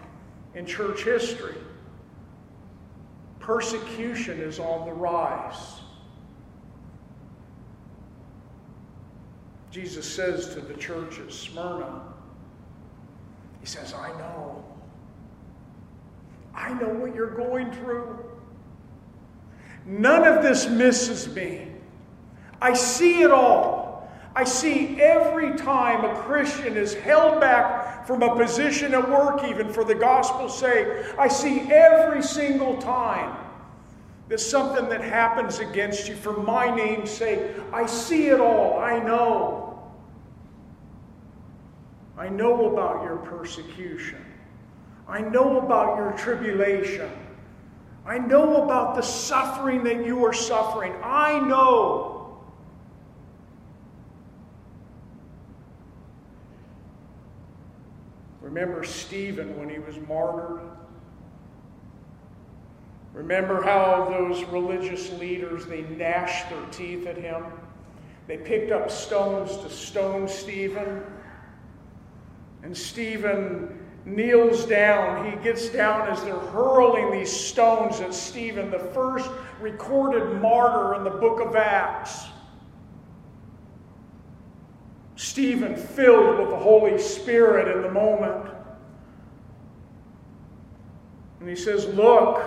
[0.56, 1.56] in church history.
[3.40, 5.80] Persecution is on the rise.
[9.72, 12.02] Jesus says to the church at Smyrna,
[13.60, 14.66] He says, I know.
[16.56, 18.20] I know what you're going through.
[19.86, 21.69] None of this misses me.
[22.62, 24.10] I see it all.
[24.36, 29.72] I see every time a Christian is held back from a position at work, even
[29.72, 30.88] for the gospel's sake.
[31.18, 33.36] I see every single time
[34.30, 37.41] there's something that happens against you for my name's sake.
[37.74, 38.80] I see it all.
[38.80, 39.91] I know.
[42.16, 44.24] I know about your persecution.
[45.07, 47.10] I know about your tribulation.
[48.05, 50.93] I know about the suffering that you are suffering.
[51.01, 52.19] I know.
[58.50, 60.60] Remember Stephen when he was martyred?
[63.14, 67.43] Remember how those religious leaders, they gnashed their teeth at him?
[68.26, 71.04] They picked up stones to stone Stephen.
[72.64, 75.30] And Stephen kneels down.
[75.30, 79.30] He gets down as they're hurling these stones at Stephen, the first
[79.62, 82.26] recorded martyr in the book of Acts.
[85.20, 88.50] Stephen, filled with the Holy Spirit in the moment.
[91.42, 92.42] And he says, Look,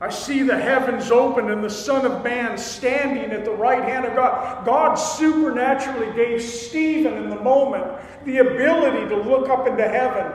[0.00, 4.04] I see the heavens open and the Son of Man standing at the right hand
[4.04, 4.66] of God.
[4.66, 7.86] God supernaturally gave Stephen in the moment
[8.24, 10.32] the ability to look up into heaven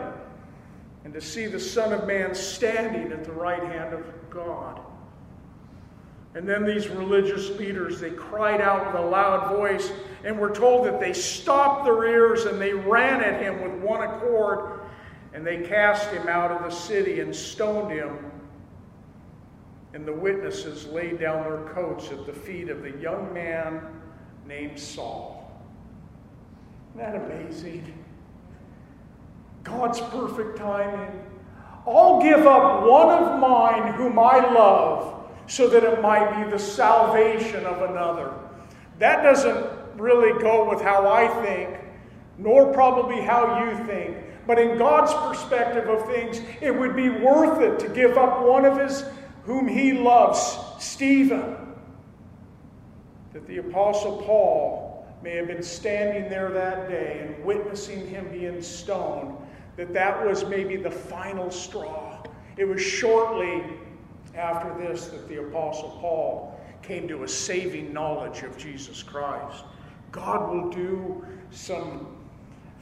[1.03, 4.79] and to see the Son of Man standing at the right hand of God.
[6.33, 9.91] And then these religious leaders, they cried out with a loud voice,
[10.23, 14.01] and we're told that they stopped their ears and they ran at him with one
[14.01, 14.81] accord,
[15.33, 18.31] and they cast him out of the city and stoned him.
[19.93, 23.81] And the witnesses laid down their coats at the feet of the young man
[24.47, 25.51] named Saul.
[26.95, 27.93] Isn't that amazing?
[29.63, 31.27] God's perfect timing.
[31.85, 35.20] I'll give up one of mine whom I love
[35.51, 38.33] so that it might be the salvation of another.
[38.99, 41.77] That doesn't really go with how I think,
[42.37, 44.15] nor probably how you think.
[44.47, 48.63] But in God's perspective of things, it would be worth it to give up one
[48.63, 49.03] of his
[49.43, 51.57] whom he loves, Stephen.
[53.33, 58.61] That the Apostle Paul may have been standing there that day and witnessing him being
[58.61, 59.35] stoned
[59.75, 62.23] that that was maybe the final straw.
[62.55, 63.63] It was shortly
[64.35, 69.63] after this that the Apostle Paul came to a saving knowledge of Jesus Christ.
[70.11, 72.07] God will do some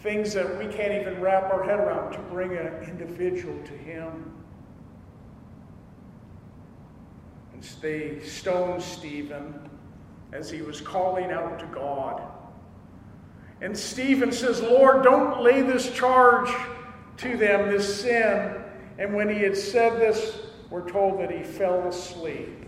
[0.01, 4.31] things that we can't even wrap our head around to bring an individual to Him.
[7.53, 9.69] And they stoned Stephen
[10.31, 12.21] as he was calling out to God.
[13.61, 16.49] And Stephen says, Lord, don't lay this charge
[17.17, 18.55] to them this sin.
[18.97, 20.37] And when he had said this,
[20.69, 22.65] we're told that he fell asleep.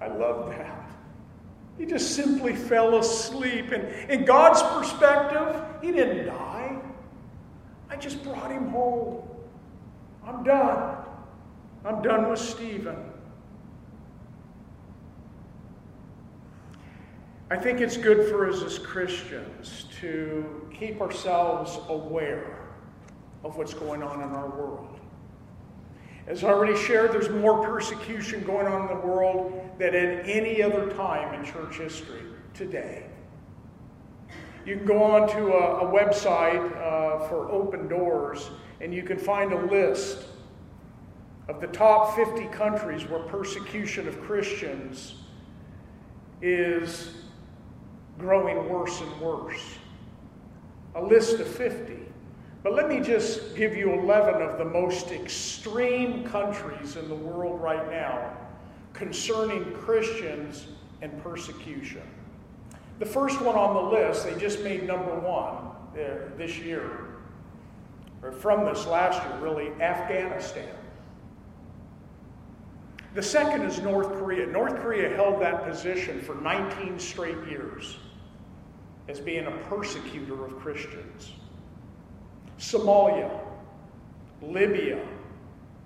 [0.00, 0.90] I love that.
[1.78, 3.70] He just simply fell asleep.
[3.70, 6.78] And in God's perspective, he didn't die.
[7.88, 9.22] I just brought him home.
[10.26, 10.96] I'm done.
[11.84, 12.96] I'm done with Stephen.
[17.50, 22.58] I think it's good for us as Christians to keep ourselves aware
[23.42, 24.87] of what's going on in our world.
[26.28, 30.62] As I already shared, there's more persecution going on in the world than at any
[30.62, 32.20] other time in church history
[32.52, 33.06] today.
[34.66, 38.50] You can go on to a, a website uh, for Open Doors
[38.82, 40.26] and you can find a list
[41.48, 45.14] of the top 50 countries where persecution of Christians
[46.42, 47.22] is
[48.18, 49.78] growing worse and worse.
[50.94, 52.07] A list of 50.
[52.68, 57.62] But let me just give you 11 of the most extreme countries in the world
[57.62, 58.36] right now
[58.92, 60.66] concerning Christians
[61.00, 62.02] and persecution.
[62.98, 65.54] The first one on the list, they just made number one,
[65.98, 67.06] uh, this year,
[68.22, 70.68] or from this last year, really, Afghanistan.
[73.14, 74.46] The second is North Korea.
[74.46, 77.96] North Korea held that position for 19 straight years
[79.08, 81.32] as being a persecutor of Christians.
[82.58, 83.30] Somalia,
[84.42, 85.00] Libya,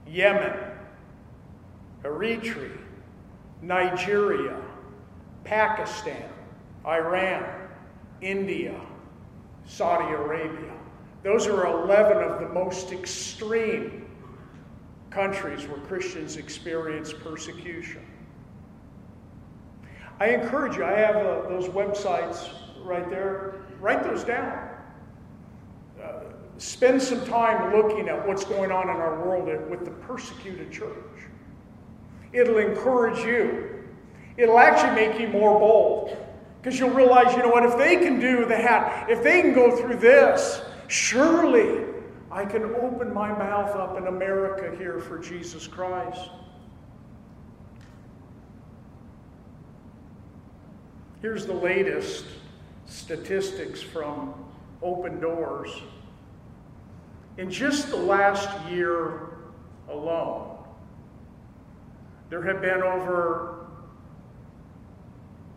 [0.06, 0.54] Yemen,
[2.02, 2.78] Eritrea,
[3.60, 4.56] Nigeria,
[5.44, 6.28] Pakistan,
[6.86, 7.44] Iran,
[8.20, 8.74] India,
[9.66, 10.72] Saudi Arabia.
[11.22, 14.06] Those are 11 of the most extreme
[15.10, 18.04] countries where Christians experience persecution.
[20.18, 22.48] I encourage you, I have uh, those websites
[22.84, 23.54] right there.
[23.80, 24.68] Write those down.
[26.02, 26.20] Uh,
[26.62, 30.94] spend some time looking at what's going on in our world with the persecuted church.
[32.32, 33.84] It'll encourage you.
[34.36, 36.16] It'll actually make you more bold
[36.60, 39.76] because you'll realize, you know what, if they can do that, if they can go
[39.76, 41.84] through this, surely
[42.30, 46.30] I can open my mouth up in America here for Jesus Christ.
[51.20, 52.24] Here's the latest
[52.86, 54.32] statistics from
[54.80, 55.70] Open Doors.
[57.39, 59.28] In just the last year
[59.89, 60.59] alone,
[62.28, 63.66] there have been over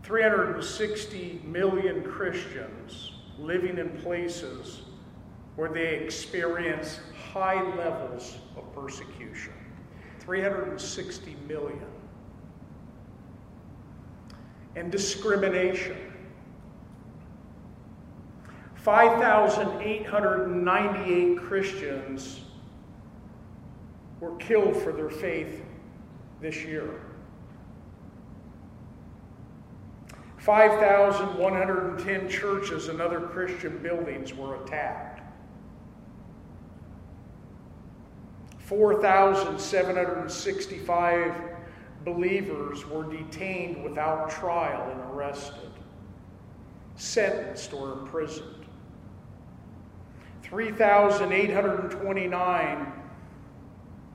[0.04, 4.82] 360 million Christians living in places
[5.56, 7.00] where they experience
[7.34, 9.54] high levels of persecution.
[10.20, 11.86] 360 million.
[14.76, 15.98] And discrimination.
[18.86, 22.42] 5,898 Christians
[24.20, 25.66] were killed for their faith
[26.40, 27.02] this year.
[30.38, 35.24] 5,110 churches and other Christian buildings were attacked.
[38.60, 41.34] 4,765
[42.04, 45.72] believers were detained without trial and arrested,
[46.96, 48.55] sentenced, or imprisoned.
[50.50, 52.94] 3,829,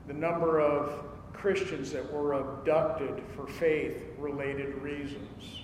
[0.07, 1.03] the number of
[1.33, 5.63] Christians that were abducted for faith related reasons.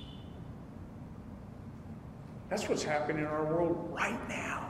[2.49, 4.65] That's what's happening in our world right now.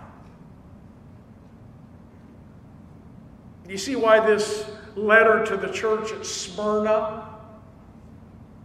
[3.67, 7.29] You see why this letter to the church at Smyrna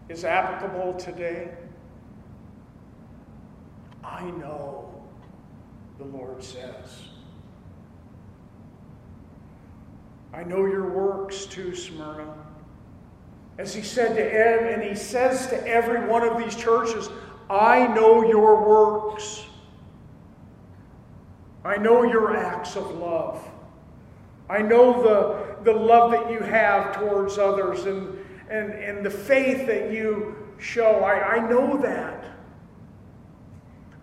[0.08, 1.50] is applicable today?
[4.04, 5.02] I know,
[5.98, 7.11] the Lord says.
[10.32, 12.34] I know your works too, Smyrna.
[13.58, 17.10] As he said to Ed, and he says to every one of these churches,
[17.50, 19.44] I know your works.
[21.64, 23.46] I know your acts of love.
[24.48, 28.18] I know the, the love that you have towards others and,
[28.50, 31.04] and, and the faith that you show.
[31.04, 32.24] I, I know that.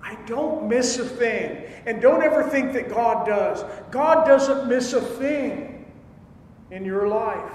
[0.02, 1.66] I don't miss a thing.
[1.86, 3.64] And don't ever think that God does.
[3.92, 5.69] God doesn't miss a thing
[6.72, 7.54] in your life.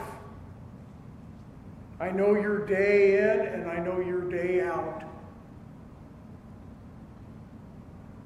[2.01, 5.05] I know your day in and I know your day out.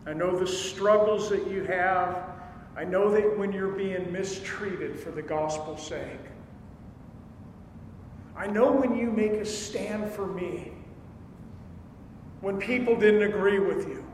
[0.07, 2.28] I know the struggles that you have
[2.78, 6.20] I know that when you're being mistreated for the gospel's sake,
[8.36, 10.70] I know when you make a stand for me,
[12.41, 14.05] when people didn't agree with you.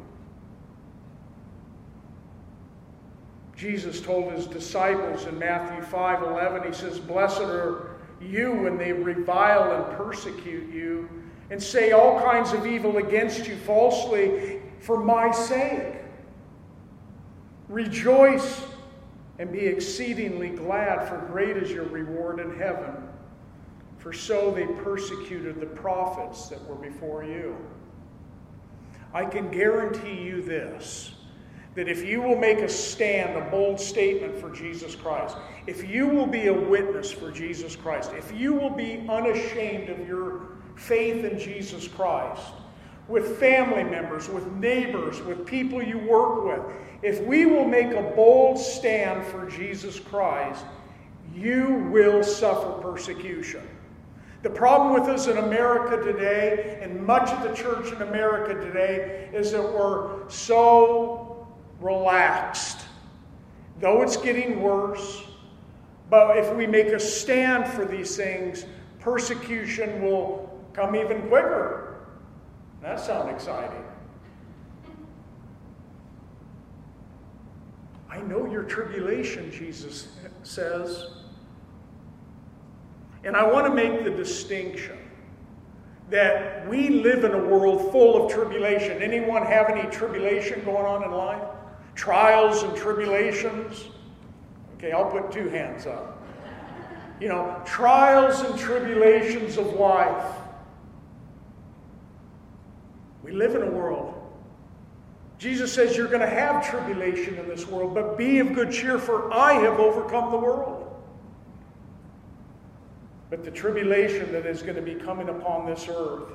[3.57, 8.93] Jesus told his disciples in Matthew 5 11, he says, Blessed are you when they
[8.93, 11.09] revile and persecute you
[11.51, 15.95] and say all kinds of evil against you falsely for my sake.
[17.69, 18.63] Rejoice
[19.39, 23.09] and be exceedingly glad, for great is your reward in heaven.
[23.99, 27.57] For so they persecuted the prophets that were before you.
[29.13, 31.14] I can guarantee you this
[31.75, 36.07] that if you will make a stand, a bold statement for Jesus Christ, if you
[36.07, 41.25] will be a witness for Jesus Christ, if you will be unashamed of your faith
[41.25, 42.53] in Jesus Christ,
[43.09, 48.13] with family members, with neighbors, with people you work with, if we will make a
[48.17, 50.65] bold stand for Jesus Christ,
[51.35, 53.67] you will suffer persecution.
[54.43, 59.29] The problem with us in America today, and much of the church in America today,
[59.33, 61.34] is that we're so
[61.85, 62.87] relaxed.
[63.79, 65.23] Though it's getting worse,
[66.09, 68.65] but if we make a stand for these things,
[68.99, 72.07] persecution will come even quicker.
[72.83, 73.85] That sounds exciting.
[78.11, 80.09] I know your tribulation, Jesus
[80.43, 81.09] says.
[83.25, 84.99] And I want to make the distinction
[86.11, 89.03] that we live in a world full of tribulation.
[89.03, 91.43] Anyone have any tribulation going on in life?
[91.95, 93.85] Trials and tribulations?
[94.77, 96.23] Okay, I'll put two hands up.
[97.21, 100.37] You know, trials and tribulations of life.
[103.23, 104.15] We live in a world.
[105.39, 108.99] Jesus says you're going to have tribulation in this world, but be of good cheer,
[108.99, 110.81] for I have overcome the world.
[113.31, 116.33] But the tribulation that is going to be coming upon this earth,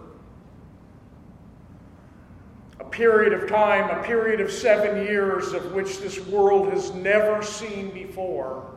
[2.91, 7.91] period of time, a period of seven years of which this world has never seen
[7.91, 8.69] before,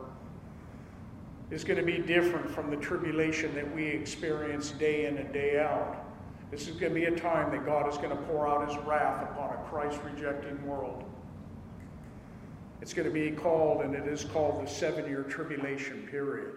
[1.51, 5.59] is going to be different from the tribulation that we experience day in and day
[5.59, 6.05] out.
[6.49, 8.77] This is going to be a time that God is going to pour out his
[8.85, 11.03] wrath upon a Christ rejecting world.
[12.81, 16.53] It's going to be called, and it is called the seven year tribulation period.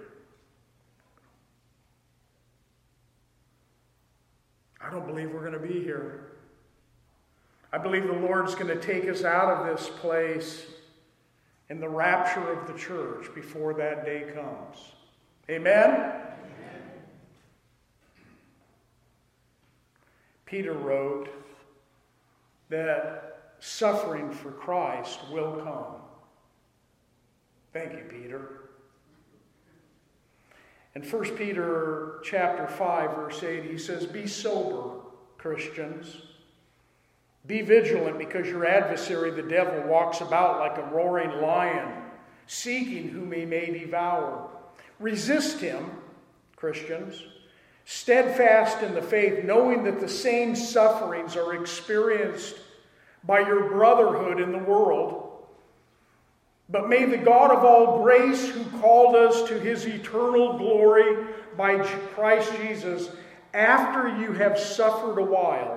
[4.81, 6.36] I don't believe we're going to be here.
[7.73, 10.67] I believe the Lord's going to take us out of this place
[11.69, 14.93] in the rapture of the church before that day comes.
[15.51, 16.13] Amen?
[20.45, 21.29] Peter wrote
[22.69, 25.97] that suffering for Christ will come.
[27.73, 28.67] Thank you, Peter.
[30.95, 35.01] In 1 Peter chapter 5 verse 8 he says be sober
[35.37, 36.23] Christians
[37.47, 42.03] be vigilant because your adversary the devil walks about like a roaring lion
[42.47, 44.49] seeking whom he may devour
[44.99, 45.91] resist him
[46.57, 47.23] Christians
[47.87, 52.57] steadfast in the faith, knowing that the same sufferings are experienced
[53.25, 55.23] by your brotherhood in the world.
[56.69, 61.27] But may the God of all grace, who called us to his eternal glory
[61.57, 61.79] by
[62.15, 63.09] Christ Jesus,
[63.55, 65.76] after you have suffered a while,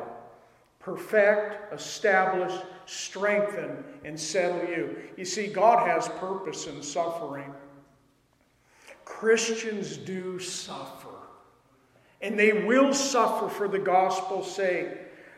[0.79, 2.53] perfect, establish,
[2.85, 4.97] strengthen, and settle you.
[5.17, 7.53] You see, God has purpose in suffering.
[9.05, 11.09] Christians do suffer
[12.21, 14.89] and they will suffer for the gospel's sake.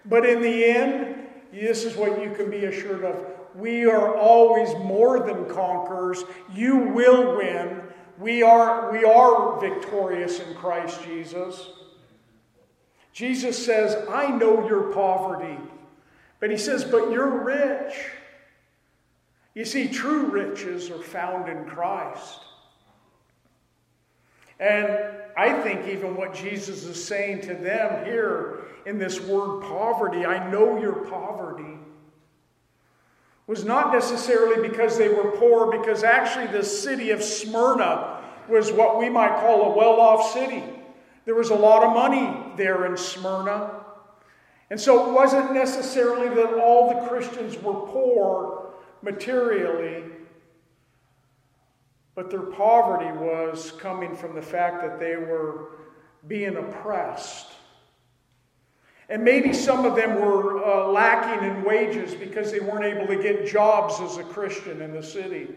[0.06, 3.26] But in the end, this is what you can be assured of.
[3.56, 6.24] We are always more than conquerors.
[6.54, 7.82] You will win.
[8.18, 11.70] We are, we are victorious in Christ Jesus.
[13.14, 15.58] Jesus says, I know your poverty.
[16.40, 17.94] But he says, But you're rich.
[19.54, 22.40] You see, true riches are found in Christ.
[24.60, 24.90] And
[25.36, 30.50] I think even what Jesus is saying to them here in this word poverty, I
[30.50, 31.80] know your poverty,
[33.48, 38.98] was not necessarily because they were poor, because actually the city of Smyrna was what
[38.98, 40.64] we might call a well off city.
[41.26, 43.82] There was a lot of money there in Smyrna.
[44.70, 50.04] And so it wasn't necessarily that all the Christians were poor materially,
[52.16, 55.72] but their poverty was coming from the fact that they were
[56.28, 57.48] being oppressed.
[59.10, 63.22] And maybe some of them were uh, lacking in wages because they weren't able to
[63.22, 65.50] get jobs as a Christian in the city.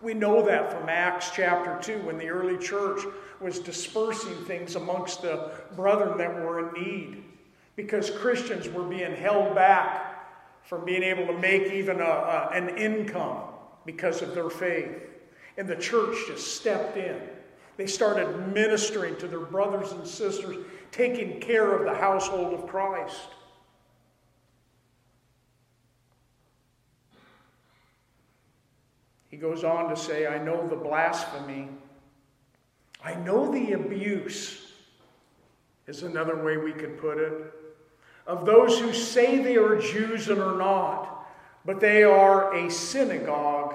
[0.00, 3.02] We know that from Acts chapter 2 when the early church
[3.40, 7.24] was dispersing things amongst the brethren that were in need
[7.74, 10.08] because Christians were being held back
[10.62, 13.38] from being able to make even a, a, an income
[13.86, 14.90] because of their faith.
[15.56, 17.20] And the church just stepped in.
[17.76, 20.56] They started ministering to their brothers and sisters,
[20.92, 23.28] taking care of the household of Christ.
[29.28, 31.68] He goes on to say, I know the blasphemy.
[33.04, 34.72] I know the abuse,
[35.86, 37.32] is another way we could put it,
[38.26, 41.26] of those who say they are Jews and are not,
[41.64, 43.74] but they are a synagogue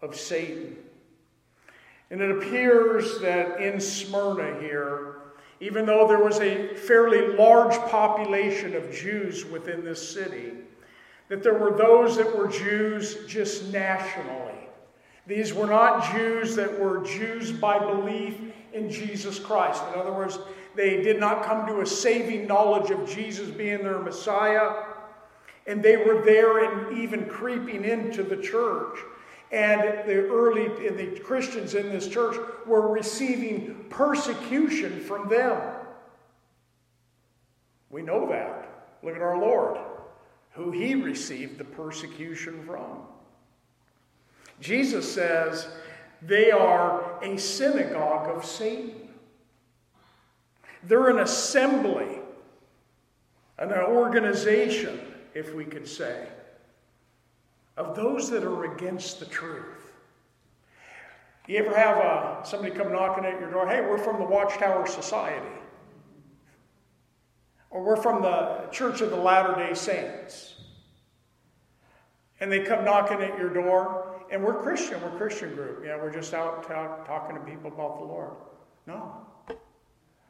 [0.00, 0.76] of Satan.
[2.10, 5.16] And it appears that in Smyrna here,
[5.60, 10.52] even though there was a fairly large population of Jews within this city,
[11.28, 14.55] that there were those that were Jews just nationally.
[15.26, 18.40] These were not Jews that were Jews by belief
[18.72, 19.82] in Jesus Christ.
[19.92, 20.38] In other words,
[20.74, 24.84] they did not come to a saving knowledge of Jesus being their Messiah,
[25.66, 28.98] and they were there and even creeping into the church.
[29.50, 35.60] And the early and the Christians in this church were receiving persecution from them.
[37.90, 38.68] We know that.
[39.02, 39.78] Look at our Lord,
[40.50, 43.02] who he received the persecution from.
[44.60, 45.68] Jesus says
[46.22, 49.08] they are a synagogue of Satan.
[50.84, 52.20] They're an assembly,
[53.58, 55.00] an organization,
[55.34, 56.28] if we could say,
[57.76, 59.92] of those that are against the truth.
[61.46, 63.68] You ever have uh, somebody come knocking at your door?
[63.68, 65.46] Hey, we're from the Watchtower Society.
[67.70, 70.54] Or we're from the Church of the Latter day Saints.
[72.40, 75.82] And they come knocking at your door, and we're Christian, we're Christian group.
[75.84, 78.32] Yeah, we're just out talk, talking to people about the Lord.
[78.86, 79.12] No,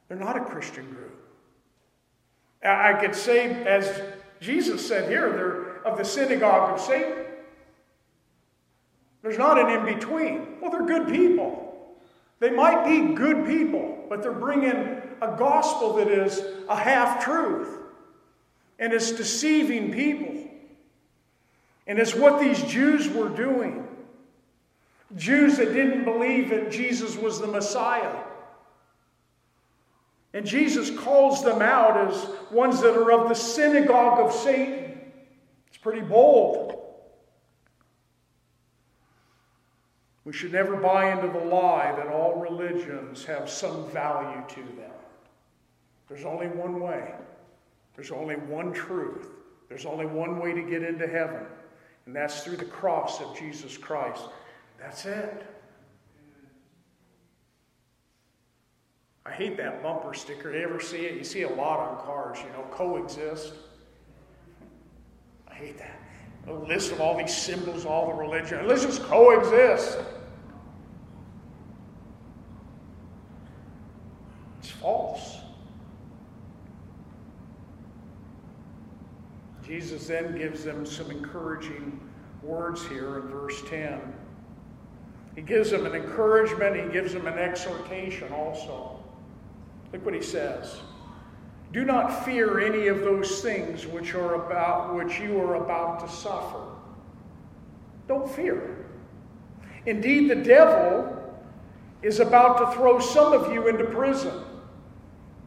[0.08, 1.22] they're not a Christian group.
[2.62, 4.02] I could say, as
[4.40, 7.24] Jesus said here, they're of the synagogue of Satan.
[9.22, 10.60] There's not an in between.
[10.60, 11.96] Well, they're good people.
[12.38, 17.78] They might be good people, but they're bringing a gospel that is a half truth
[18.78, 20.34] and it's deceiving people.
[21.86, 23.85] And it's what these Jews were doing.
[25.16, 28.14] Jews that didn't believe that Jesus was the Messiah.
[30.34, 35.00] And Jesus calls them out as ones that are of the synagogue of Satan.
[35.68, 36.82] It's pretty bold.
[40.26, 44.90] We should never buy into the lie that all religions have some value to them.
[46.08, 47.14] There's only one way,
[47.94, 49.28] there's only one truth,
[49.68, 51.46] there's only one way to get into heaven,
[52.06, 54.24] and that's through the cross of Jesus Christ.
[54.78, 55.46] That's it.
[59.26, 60.52] I hate that bumper sticker.
[60.56, 61.16] You ever see it?
[61.16, 63.54] You see a lot on cars, you know, coexist.
[65.48, 65.98] I hate that.
[66.46, 68.68] A list of all these symbols, all the religion.
[68.68, 69.98] Let's just coexist.
[74.60, 75.38] It's false.
[79.66, 82.00] Jesus then gives them some encouraging
[82.44, 84.00] words here in verse 10.
[85.36, 88.98] He gives them an encouragement, he gives them an exhortation also.
[89.92, 90.80] Look what he says.
[91.72, 96.08] Do not fear any of those things which are about which you are about to
[96.08, 96.62] suffer.
[98.08, 98.86] Don't fear.
[99.84, 101.12] Indeed, the devil
[102.02, 104.32] is about to throw some of you into prison,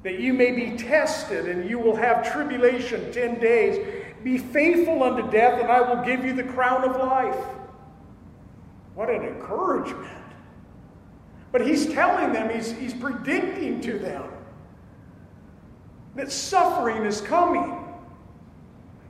[0.04, 3.86] that you may be tested, and you will have tribulation ten days.
[4.24, 7.44] Be faithful unto death, and I will give you the crown of life.
[9.00, 10.12] What an encouragement.
[11.54, 14.26] But he's telling them, he's, he's predicting to them
[16.18, 17.82] that suffering is coming,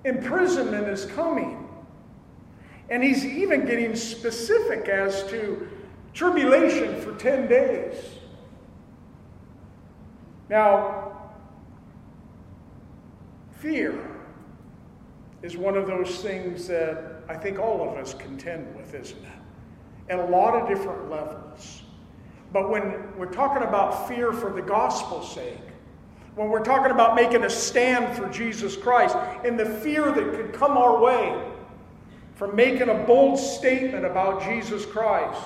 [0.05, 1.67] imprisonment is coming.
[2.91, 5.67] And he's even getting specific as to
[6.13, 7.95] tribulation for 10 days.
[10.51, 11.31] Now,
[13.53, 13.99] fear
[15.41, 19.38] is one of those things that I think all of us contend with, isn't it?
[20.09, 21.83] At a lot of different levels.
[22.51, 25.59] But when we're talking about fear for the gospel's sake,
[26.35, 30.53] when we're talking about making a stand for Jesus Christ, and the fear that could
[30.53, 31.51] come our way
[32.35, 35.41] from making a bold statement about Jesus Christ,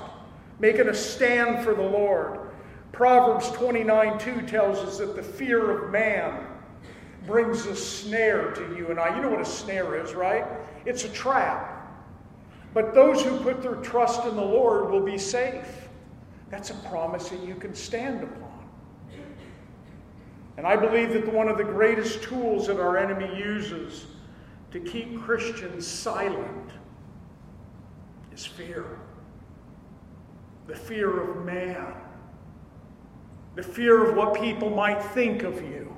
[0.60, 2.40] making a stand for the Lord.
[2.92, 6.46] Proverbs 29 2 tells us that the fear of man
[7.26, 9.16] brings a snare to you and I.
[9.16, 10.46] You know what a snare is, right?
[10.86, 11.83] It's a trap.
[12.74, 15.88] But those who put their trust in the Lord will be safe.
[16.50, 18.70] That's a promise that you can stand upon.
[20.58, 24.06] And I believe that one of the greatest tools that our enemy uses
[24.72, 26.72] to keep Christians silent
[28.34, 29.00] is fear.
[30.68, 31.94] The fear of man.
[33.56, 35.94] The fear of what people might think of you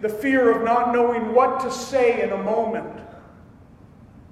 [0.00, 3.00] the fear of not knowing what to say in a moment,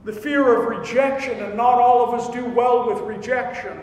[0.06, 3.76] the fear of rejection, and not all of us do well with rejection,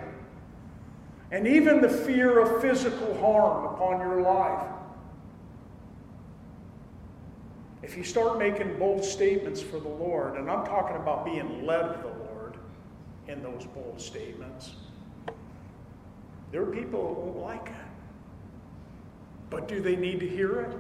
[1.32, 4.66] and even the fear of physical harm upon your life.
[7.82, 11.82] If you start making bold statements for the Lord, and I'm talking about being led
[11.82, 12.56] of the Lord
[13.28, 14.76] in those bold statements,
[16.54, 17.90] there are people who won't like it.
[19.50, 20.78] But do they need to hear it?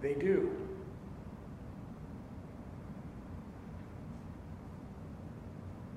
[0.00, 0.50] They do.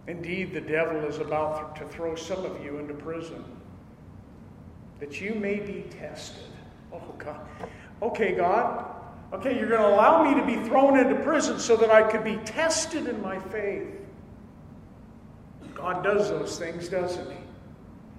[0.08, 3.44] Indeed, the devil is about to throw some of you into prison
[5.00, 6.44] that you may be tested.
[6.94, 7.40] Oh, God.
[8.02, 8.86] Okay, God.
[9.34, 12.24] Okay, you're going to allow me to be thrown into prison so that I could
[12.24, 13.88] be tested in my faith.
[15.74, 17.38] God does those things, doesn't He?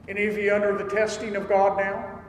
[0.09, 2.21] Any of you under the testing of God now?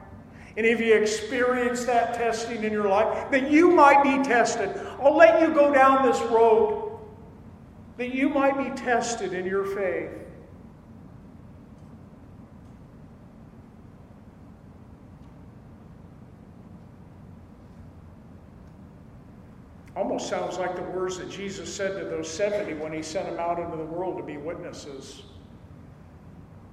[0.56, 4.70] And if you experience that testing in your life, that you might be tested.
[5.02, 6.83] I'll let you go down this road.
[7.96, 10.10] That you might be tested in your faith.
[19.96, 23.38] Almost sounds like the words that Jesus said to those 70 when he sent them
[23.38, 25.22] out into the world to be witnesses.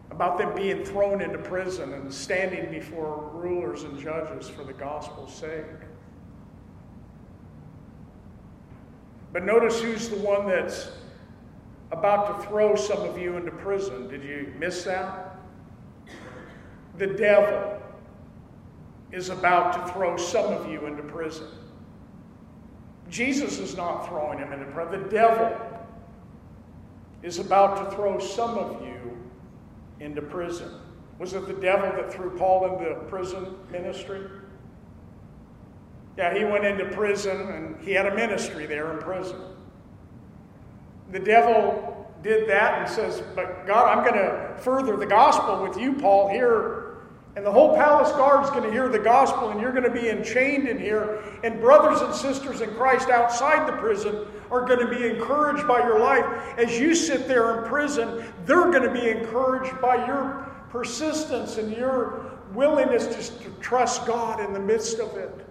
[0.09, 5.33] About them being thrown into prison and standing before rulers and judges for the gospel's
[5.33, 5.65] sake.
[9.31, 10.89] But notice who's the one that's
[11.91, 14.07] about to throw some of you into prison.
[14.07, 15.35] Did you miss that?
[16.97, 17.81] The devil
[19.11, 21.47] is about to throw some of you into prison.
[23.09, 25.03] Jesus is not throwing him into prison.
[25.03, 25.57] The devil
[27.23, 29.17] is about to throw some of you
[29.99, 30.71] into prison.
[31.19, 34.27] Was it the devil that threw Paul into prison ministry?
[36.17, 39.39] Yeah, he went into prison and he had a ministry there in prison.
[41.11, 45.77] The devil did that and says, But God, I'm going to further the gospel with
[45.77, 46.87] you, Paul, here.
[47.35, 50.01] And the whole palace guard is going to hear the gospel, and you're going to
[50.01, 51.23] be enchained in here.
[51.43, 55.79] And brothers and sisters in Christ outside the prison are going to be encouraged by
[55.79, 56.25] your life.
[56.57, 61.71] As you sit there in prison, they're going to be encouraged by your persistence and
[61.75, 65.47] your willingness to trust God in the midst of it.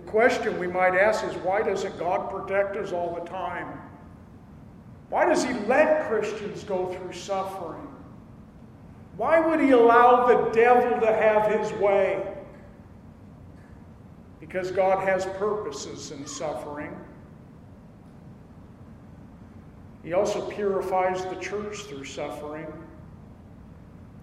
[0.00, 3.78] The question we might ask is why doesn't God protect us all the time?
[5.10, 7.86] Why does He let Christians go through suffering?
[9.18, 12.34] Why would He allow the devil to have his way?
[14.40, 16.96] Because God has purposes in suffering.
[20.02, 22.72] He also purifies the church through suffering.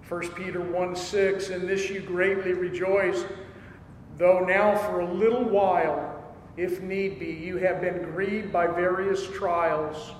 [0.09, 3.25] 1 Peter 1 6, in this you greatly rejoice
[4.17, 6.23] though now for a little while,
[6.57, 10.11] if need be, you have been grieved by various trials,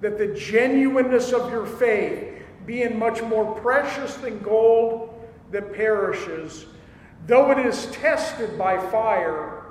[0.00, 5.14] that the genuineness of your faith, being much more precious than gold
[5.50, 6.66] that perishes,
[7.26, 9.64] though it is tested by fire,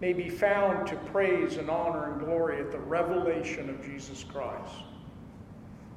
[0.00, 4.74] may be found to praise and honor and glory at the revelation of Jesus Christ.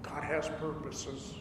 [0.02, 1.36] God has purposes.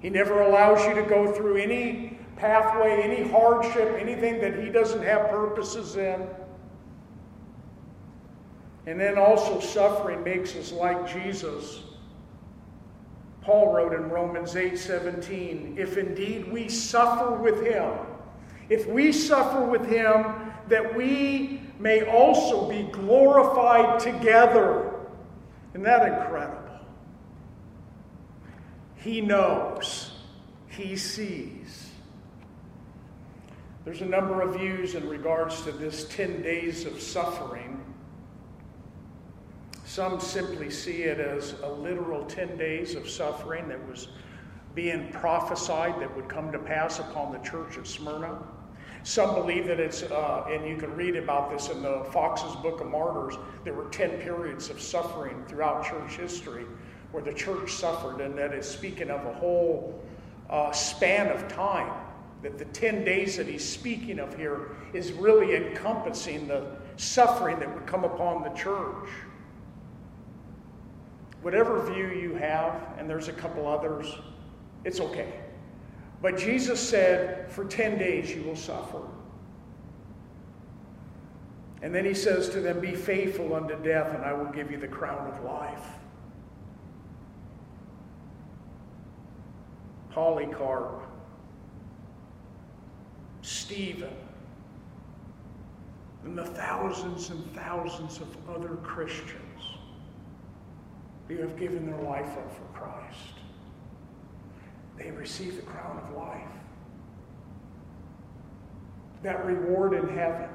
[0.00, 5.02] He never allows you to go through any pathway, any hardship, anything that He doesn't
[5.02, 6.26] have purposes in.
[8.86, 11.82] And then also, suffering makes us like Jesus.
[13.42, 17.92] Paul wrote in Romans 8 17, if indeed we suffer with Him,
[18.68, 24.94] if we suffer with Him, that we may also be glorified together.
[25.72, 26.59] Isn't that incredible?
[29.00, 30.12] He knows,
[30.68, 31.90] He sees.
[33.84, 37.82] There's a number of views in regards to this 10 days of suffering.
[39.86, 44.08] Some simply see it as a literal 10 days of suffering that was
[44.74, 48.38] being prophesied that would come to pass upon the church of Smyrna.
[49.02, 52.82] Some believe that it's, uh, and you can read about this in the Foxe's Book
[52.82, 56.66] of Martyrs, there were 10 periods of suffering throughout church history
[57.12, 60.02] where the church suffered, and that is speaking of a whole
[60.48, 61.92] uh, span of time
[62.42, 67.72] that the 10 days that he's speaking of here is really encompassing the suffering that
[67.72, 69.08] would come upon the church.
[71.42, 74.06] Whatever view you have, and there's a couple others,
[74.84, 75.32] it's okay.
[76.22, 79.02] But Jesus said, For 10 days you will suffer.
[81.82, 84.76] And then he says to them, Be faithful unto death, and I will give you
[84.76, 85.86] the crown of life.
[90.10, 91.10] Polycarp
[93.42, 94.12] Stephen,
[96.24, 99.62] and the thousands and thousands of other Christians
[101.28, 103.38] who have given their life up for Christ.
[104.98, 106.42] They receive the crown of life.
[109.22, 110.48] That reward in heaven.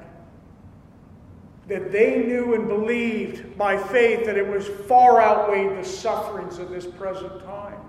[1.68, 6.70] That they knew and believed by faith that it was far outweighed the sufferings of
[6.70, 7.80] this present time.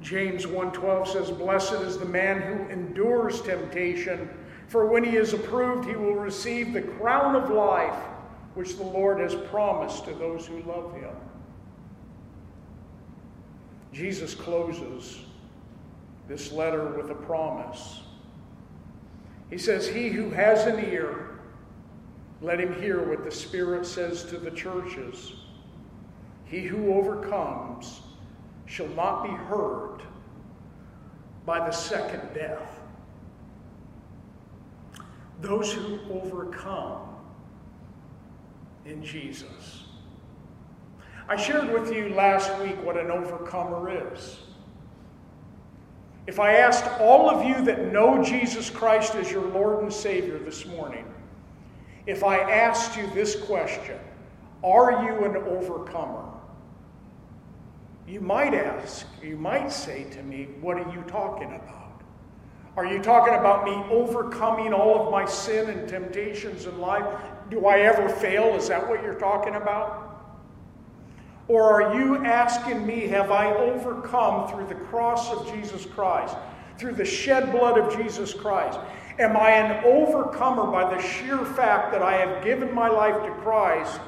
[0.00, 4.28] James 1:12 says, "Blessed is the man who endures temptation,
[4.68, 7.98] for when he is approved, he will receive the crown of life
[8.54, 11.14] which the Lord has promised to those who love him."
[13.92, 15.24] Jesus closes
[16.28, 18.02] this letter with a promise.
[19.50, 21.38] He says, He who has an ear,
[22.40, 25.32] let him hear what the Spirit says to the churches.
[26.44, 28.02] He who overcomes
[28.68, 30.02] shall not be heard
[31.44, 32.78] by the second death.
[35.40, 37.14] those who overcome
[38.84, 39.84] in Jesus.
[41.28, 44.38] I shared with you last week what an overcomer is.
[46.26, 50.38] If I asked all of you that know Jesus Christ as your Lord and Savior
[50.38, 51.04] this morning,
[52.06, 53.98] if I asked you this question,
[54.64, 56.27] are you an overcomer?
[58.08, 62.02] You might ask, you might say to me, what are you talking about?
[62.74, 67.04] Are you talking about me overcoming all of my sin and temptations in life?
[67.50, 68.54] Do I ever fail?
[68.54, 70.24] Is that what you're talking about?
[71.48, 76.34] Or are you asking me, have I overcome through the cross of Jesus Christ,
[76.78, 78.78] through the shed blood of Jesus Christ?
[79.18, 83.32] Am I an overcomer by the sheer fact that I have given my life to
[83.42, 84.00] Christ?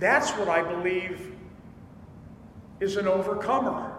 [0.00, 1.33] That's what I believe
[2.80, 3.92] is an overcomer.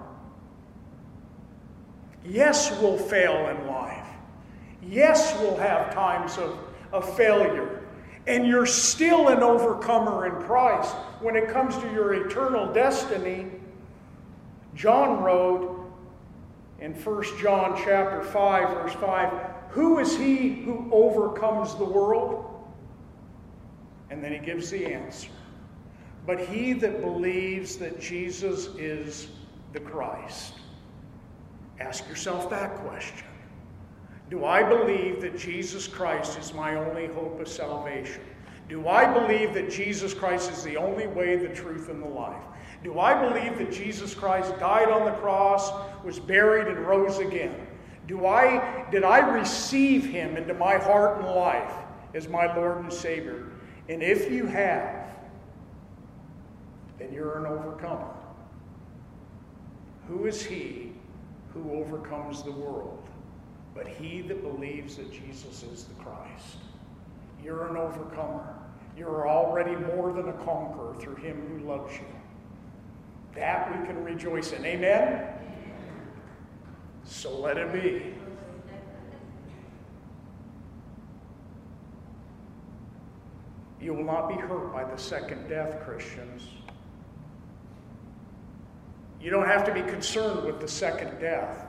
[2.26, 4.08] Yes, we'll fail in life.
[4.82, 6.58] Yes, we'll have times of,
[6.92, 7.84] of failure.
[8.28, 10.94] And you're still an overcomer in Christ.
[11.22, 13.48] When it comes to your eternal destiny,
[14.74, 15.92] John wrote
[16.80, 19.32] in 1 John chapter 5 verse 5,
[19.70, 22.46] "Who is he who overcomes the world?"
[24.10, 25.30] And then he gives the answer.
[26.26, 29.28] But he that believes that Jesus is
[29.74, 30.54] the Christ.
[31.80, 33.28] Ask yourself that question.
[34.30, 38.22] Do I believe that Jesus Christ is my only hope of salvation?
[38.68, 42.42] Do I believe that Jesus Christ is the only way, the truth, and the life?
[42.84, 45.72] Do I believe that Jesus Christ died on the cross,
[46.04, 47.56] was buried, and rose again?
[48.08, 51.74] Do I, did I receive him into my heart and life
[52.16, 53.52] as my Lord and Savior?
[53.90, 55.05] And if you have,
[56.98, 58.14] then you're an overcomer.
[60.08, 60.94] Who is he
[61.54, 63.06] who overcomes the world?
[63.76, 66.58] but he that believes that Jesus is the Christ.
[67.44, 68.56] You're an overcomer.
[68.98, 72.06] You're already more than a conqueror through him who loves you.
[73.36, 74.66] That we can rejoice in.
[74.66, 75.28] Amen?
[77.04, 78.14] So let it be.
[83.82, 86.48] You will not be hurt by the second death, Christians.
[89.22, 91.66] You don't have to be concerned with the second death.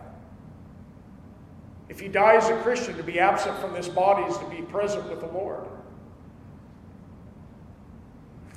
[1.88, 4.62] If you die as a Christian, to be absent from this body is to be
[4.62, 5.66] present with the Lord.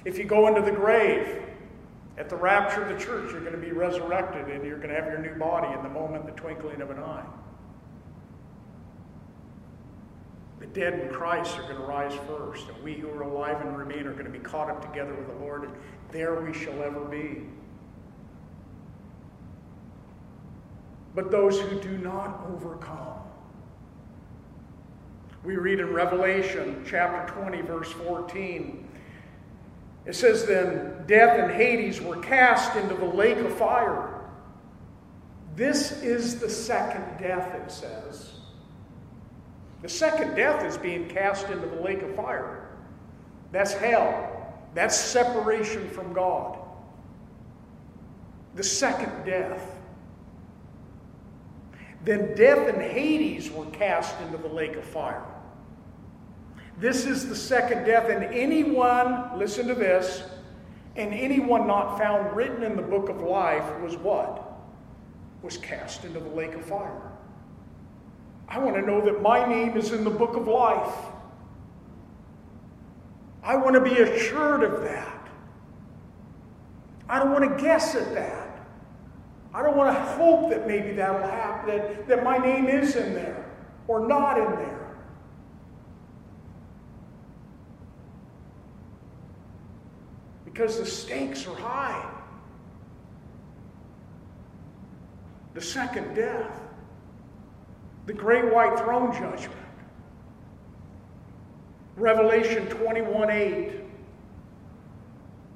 [0.03, 1.43] If you go into the grave,
[2.17, 4.95] at the rapture of the church, you're going to be resurrected and you're going to
[4.95, 7.25] have your new body in the moment, the twinkling of an eye.
[10.59, 13.77] The dead in Christ are going to rise first, and we who are alive and
[13.77, 15.73] remain are going to be caught up together with the Lord, and
[16.11, 17.43] there we shall ever be.
[21.15, 23.19] But those who do not overcome,
[25.43, 28.87] we read in Revelation chapter 20, verse 14.
[30.05, 34.21] It says, Then death and Hades were cast into the lake of fire.
[35.55, 38.33] This is the second death, it says.
[39.81, 42.69] The second death is being cast into the lake of fire.
[43.51, 44.55] That's hell.
[44.73, 46.59] That's separation from God.
[48.55, 49.78] The second death.
[52.03, 55.25] Then death and Hades were cast into the lake of fire.
[56.77, 60.23] This is the second death, and anyone, listen to this,
[60.95, 64.45] and anyone not found written in the book of life was what?
[65.41, 67.11] Was cast into the lake of fire.
[68.47, 70.95] I want to know that my name is in the book of life.
[73.43, 75.27] I want to be assured of that.
[77.07, 78.38] I don't want to guess at that.
[79.53, 83.13] I don't want to hope that maybe that'll happen, that, that my name is in
[83.13, 83.45] there
[83.87, 84.97] or not in there.
[90.45, 92.11] Because the stakes are high.
[95.55, 96.51] The second death,
[98.05, 99.55] the great white throne judgment.
[101.95, 103.71] Revelation 21 8.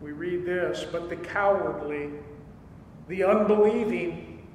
[0.02, 2.10] We read this, but the cowardly
[3.08, 4.46] the unbelieving,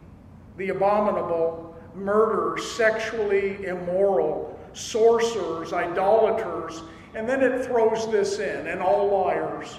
[0.56, 6.82] the abominable, murderers, sexually immoral, sorcerers, idolaters,
[7.14, 9.78] and then it throws this in, and all liars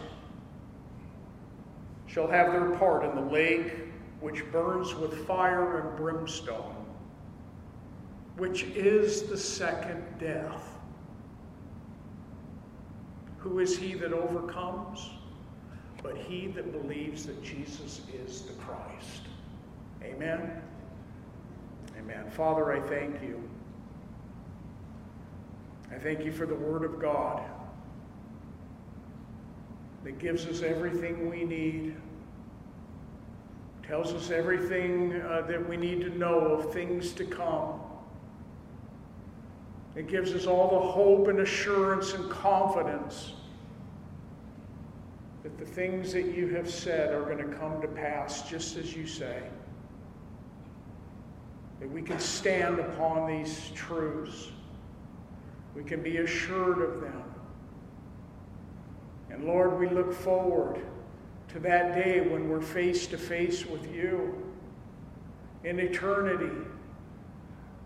[2.07, 3.73] shall have their part in the lake
[4.19, 6.75] which burns with fire and brimstone,
[8.37, 10.63] which is the second death.
[13.37, 15.09] Who is he that overcomes?
[16.01, 19.21] But he that believes that Jesus is the Christ.
[20.03, 20.61] Amen.
[21.97, 22.29] Amen.
[22.31, 23.41] Father, I thank you.
[25.91, 27.43] I thank you for the Word of God
[30.03, 31.95] that gives us everything we need,
[33.85, 37.81] tells us everything uh, that we need to know of things to come.
[39.95, 43.33] It gives us all the hope and assurance and confidence
[45.49, 48.95] that the things that you have said are going to come to pass just as
[48.95, 49.41] you say.
[51.79, 54.49] That we can stand upon these truths.
[55.75, 57.23] We can be assured of them.
[59.29, 60.81] And Lord, we look forward
[61.49, 64.35] to that day when we're face to face with you
[65.63, 66.55] in eternity,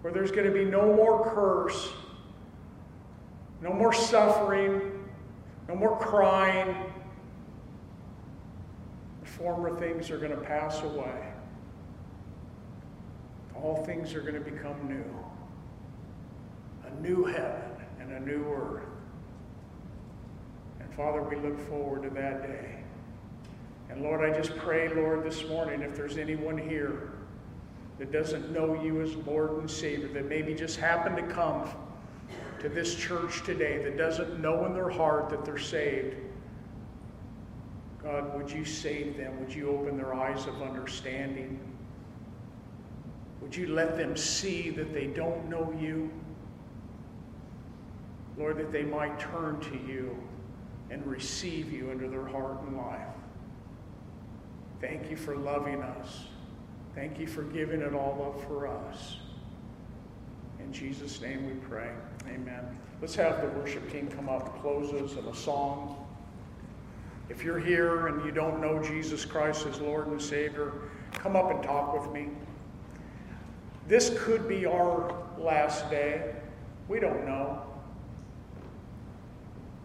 [0.02, 1.90] where there's going to be no more curse,
[3.62, 4.82] no more suffering,
[5.68, 6.76] no more crying.
[9.38, 11.34] Former things are going to pass away.
[13.56, 15.04] All things are going to become new.
[16.88, 18.84] A new heaven and a new earth.
[20.80, 22.84] And Father, we look forward to that day.
[23.90, 27.14] And Lord, I just pray, Lord, this morning, if there's anyone here
[27.98, 31.68] that doesn't know you as Lord and Savior, that maybe just happened to come
[32.60, 36.18] to this church today, that doesn't know in their heart that they're saved,
[38.04, 39.40] God, would you save them?
[39.40, 41.58] Would you open their eyes of understanding?
[43.42, 46.12] Would you let them see that they don't know you?
[48.38, 50.18] Lord, that they might turn to you
[50.90, 53.08] and receive you into their heart and life.
[54.82, 56.26] Thank you for loving us.
[56.96, 59.18] Thank you for giving it all up for us.
[60.60, 61.90] In Jesus' name we pray.
[62.28, 62.66] Amen.
[63.02, 66.03] Let's have the worship team come up, close us in a song.
[67.34, 70.72] If you're here and you don't know Jesus Christ as Lord and Savior,
[71.14, 72.30] come up and talk with me.
[73.88, 76.36] This could be our last day.
[76.88, 77.64] We don't know.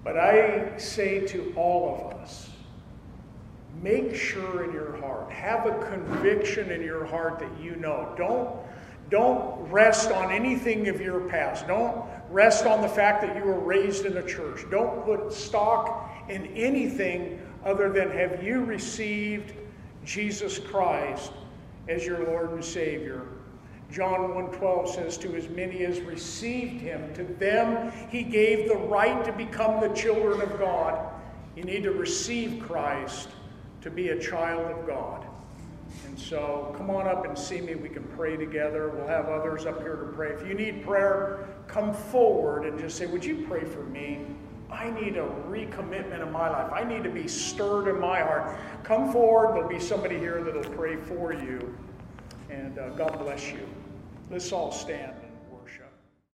[0.05, 2.51] But I say to all of us,
[3.83, 8.15] make sure in your heart, have a conviction in your heart that you know.
[8.19, 8.51] Don't,
[9.09, 11.67] don't rest on anything of your past.
[11.67, 14.67] Don't rest on the fact that you were raised in a church.
[14.71, 19.53] Don't put stock in anything other than have you received
[20.05, 21.33] Jesus Christ
[21.89, 23.23] as your Lord and Savior.
[23.91, 29.25] John 1:12 says to as many as received him to them he gave the right
[29.25, 31.13] to become the children of God.
[31.57, 33.31] You need to receive Christ
[33.81, 35.25] to be a child of God.
[36.07, 37.75] And so come on up and see me.
[37.75, 38.91] We can pray together.
[38.91, 40.31] We'll have others up here to pray.
[40.31, 44.27] If you need prayer, come forward and just say, Would you pray for me?
[44.71, 46.73] I need a recommitment in my life.
[46.73, 48.59] I need to be stirred in my heart.
[48.85, 49.57] Come forward.
[49.57, 51.77] There'll be somebody here that'll pray for you.
[52.51, 53.67] And uh, God bless you.
[54.31, 55.18] Let's all stand.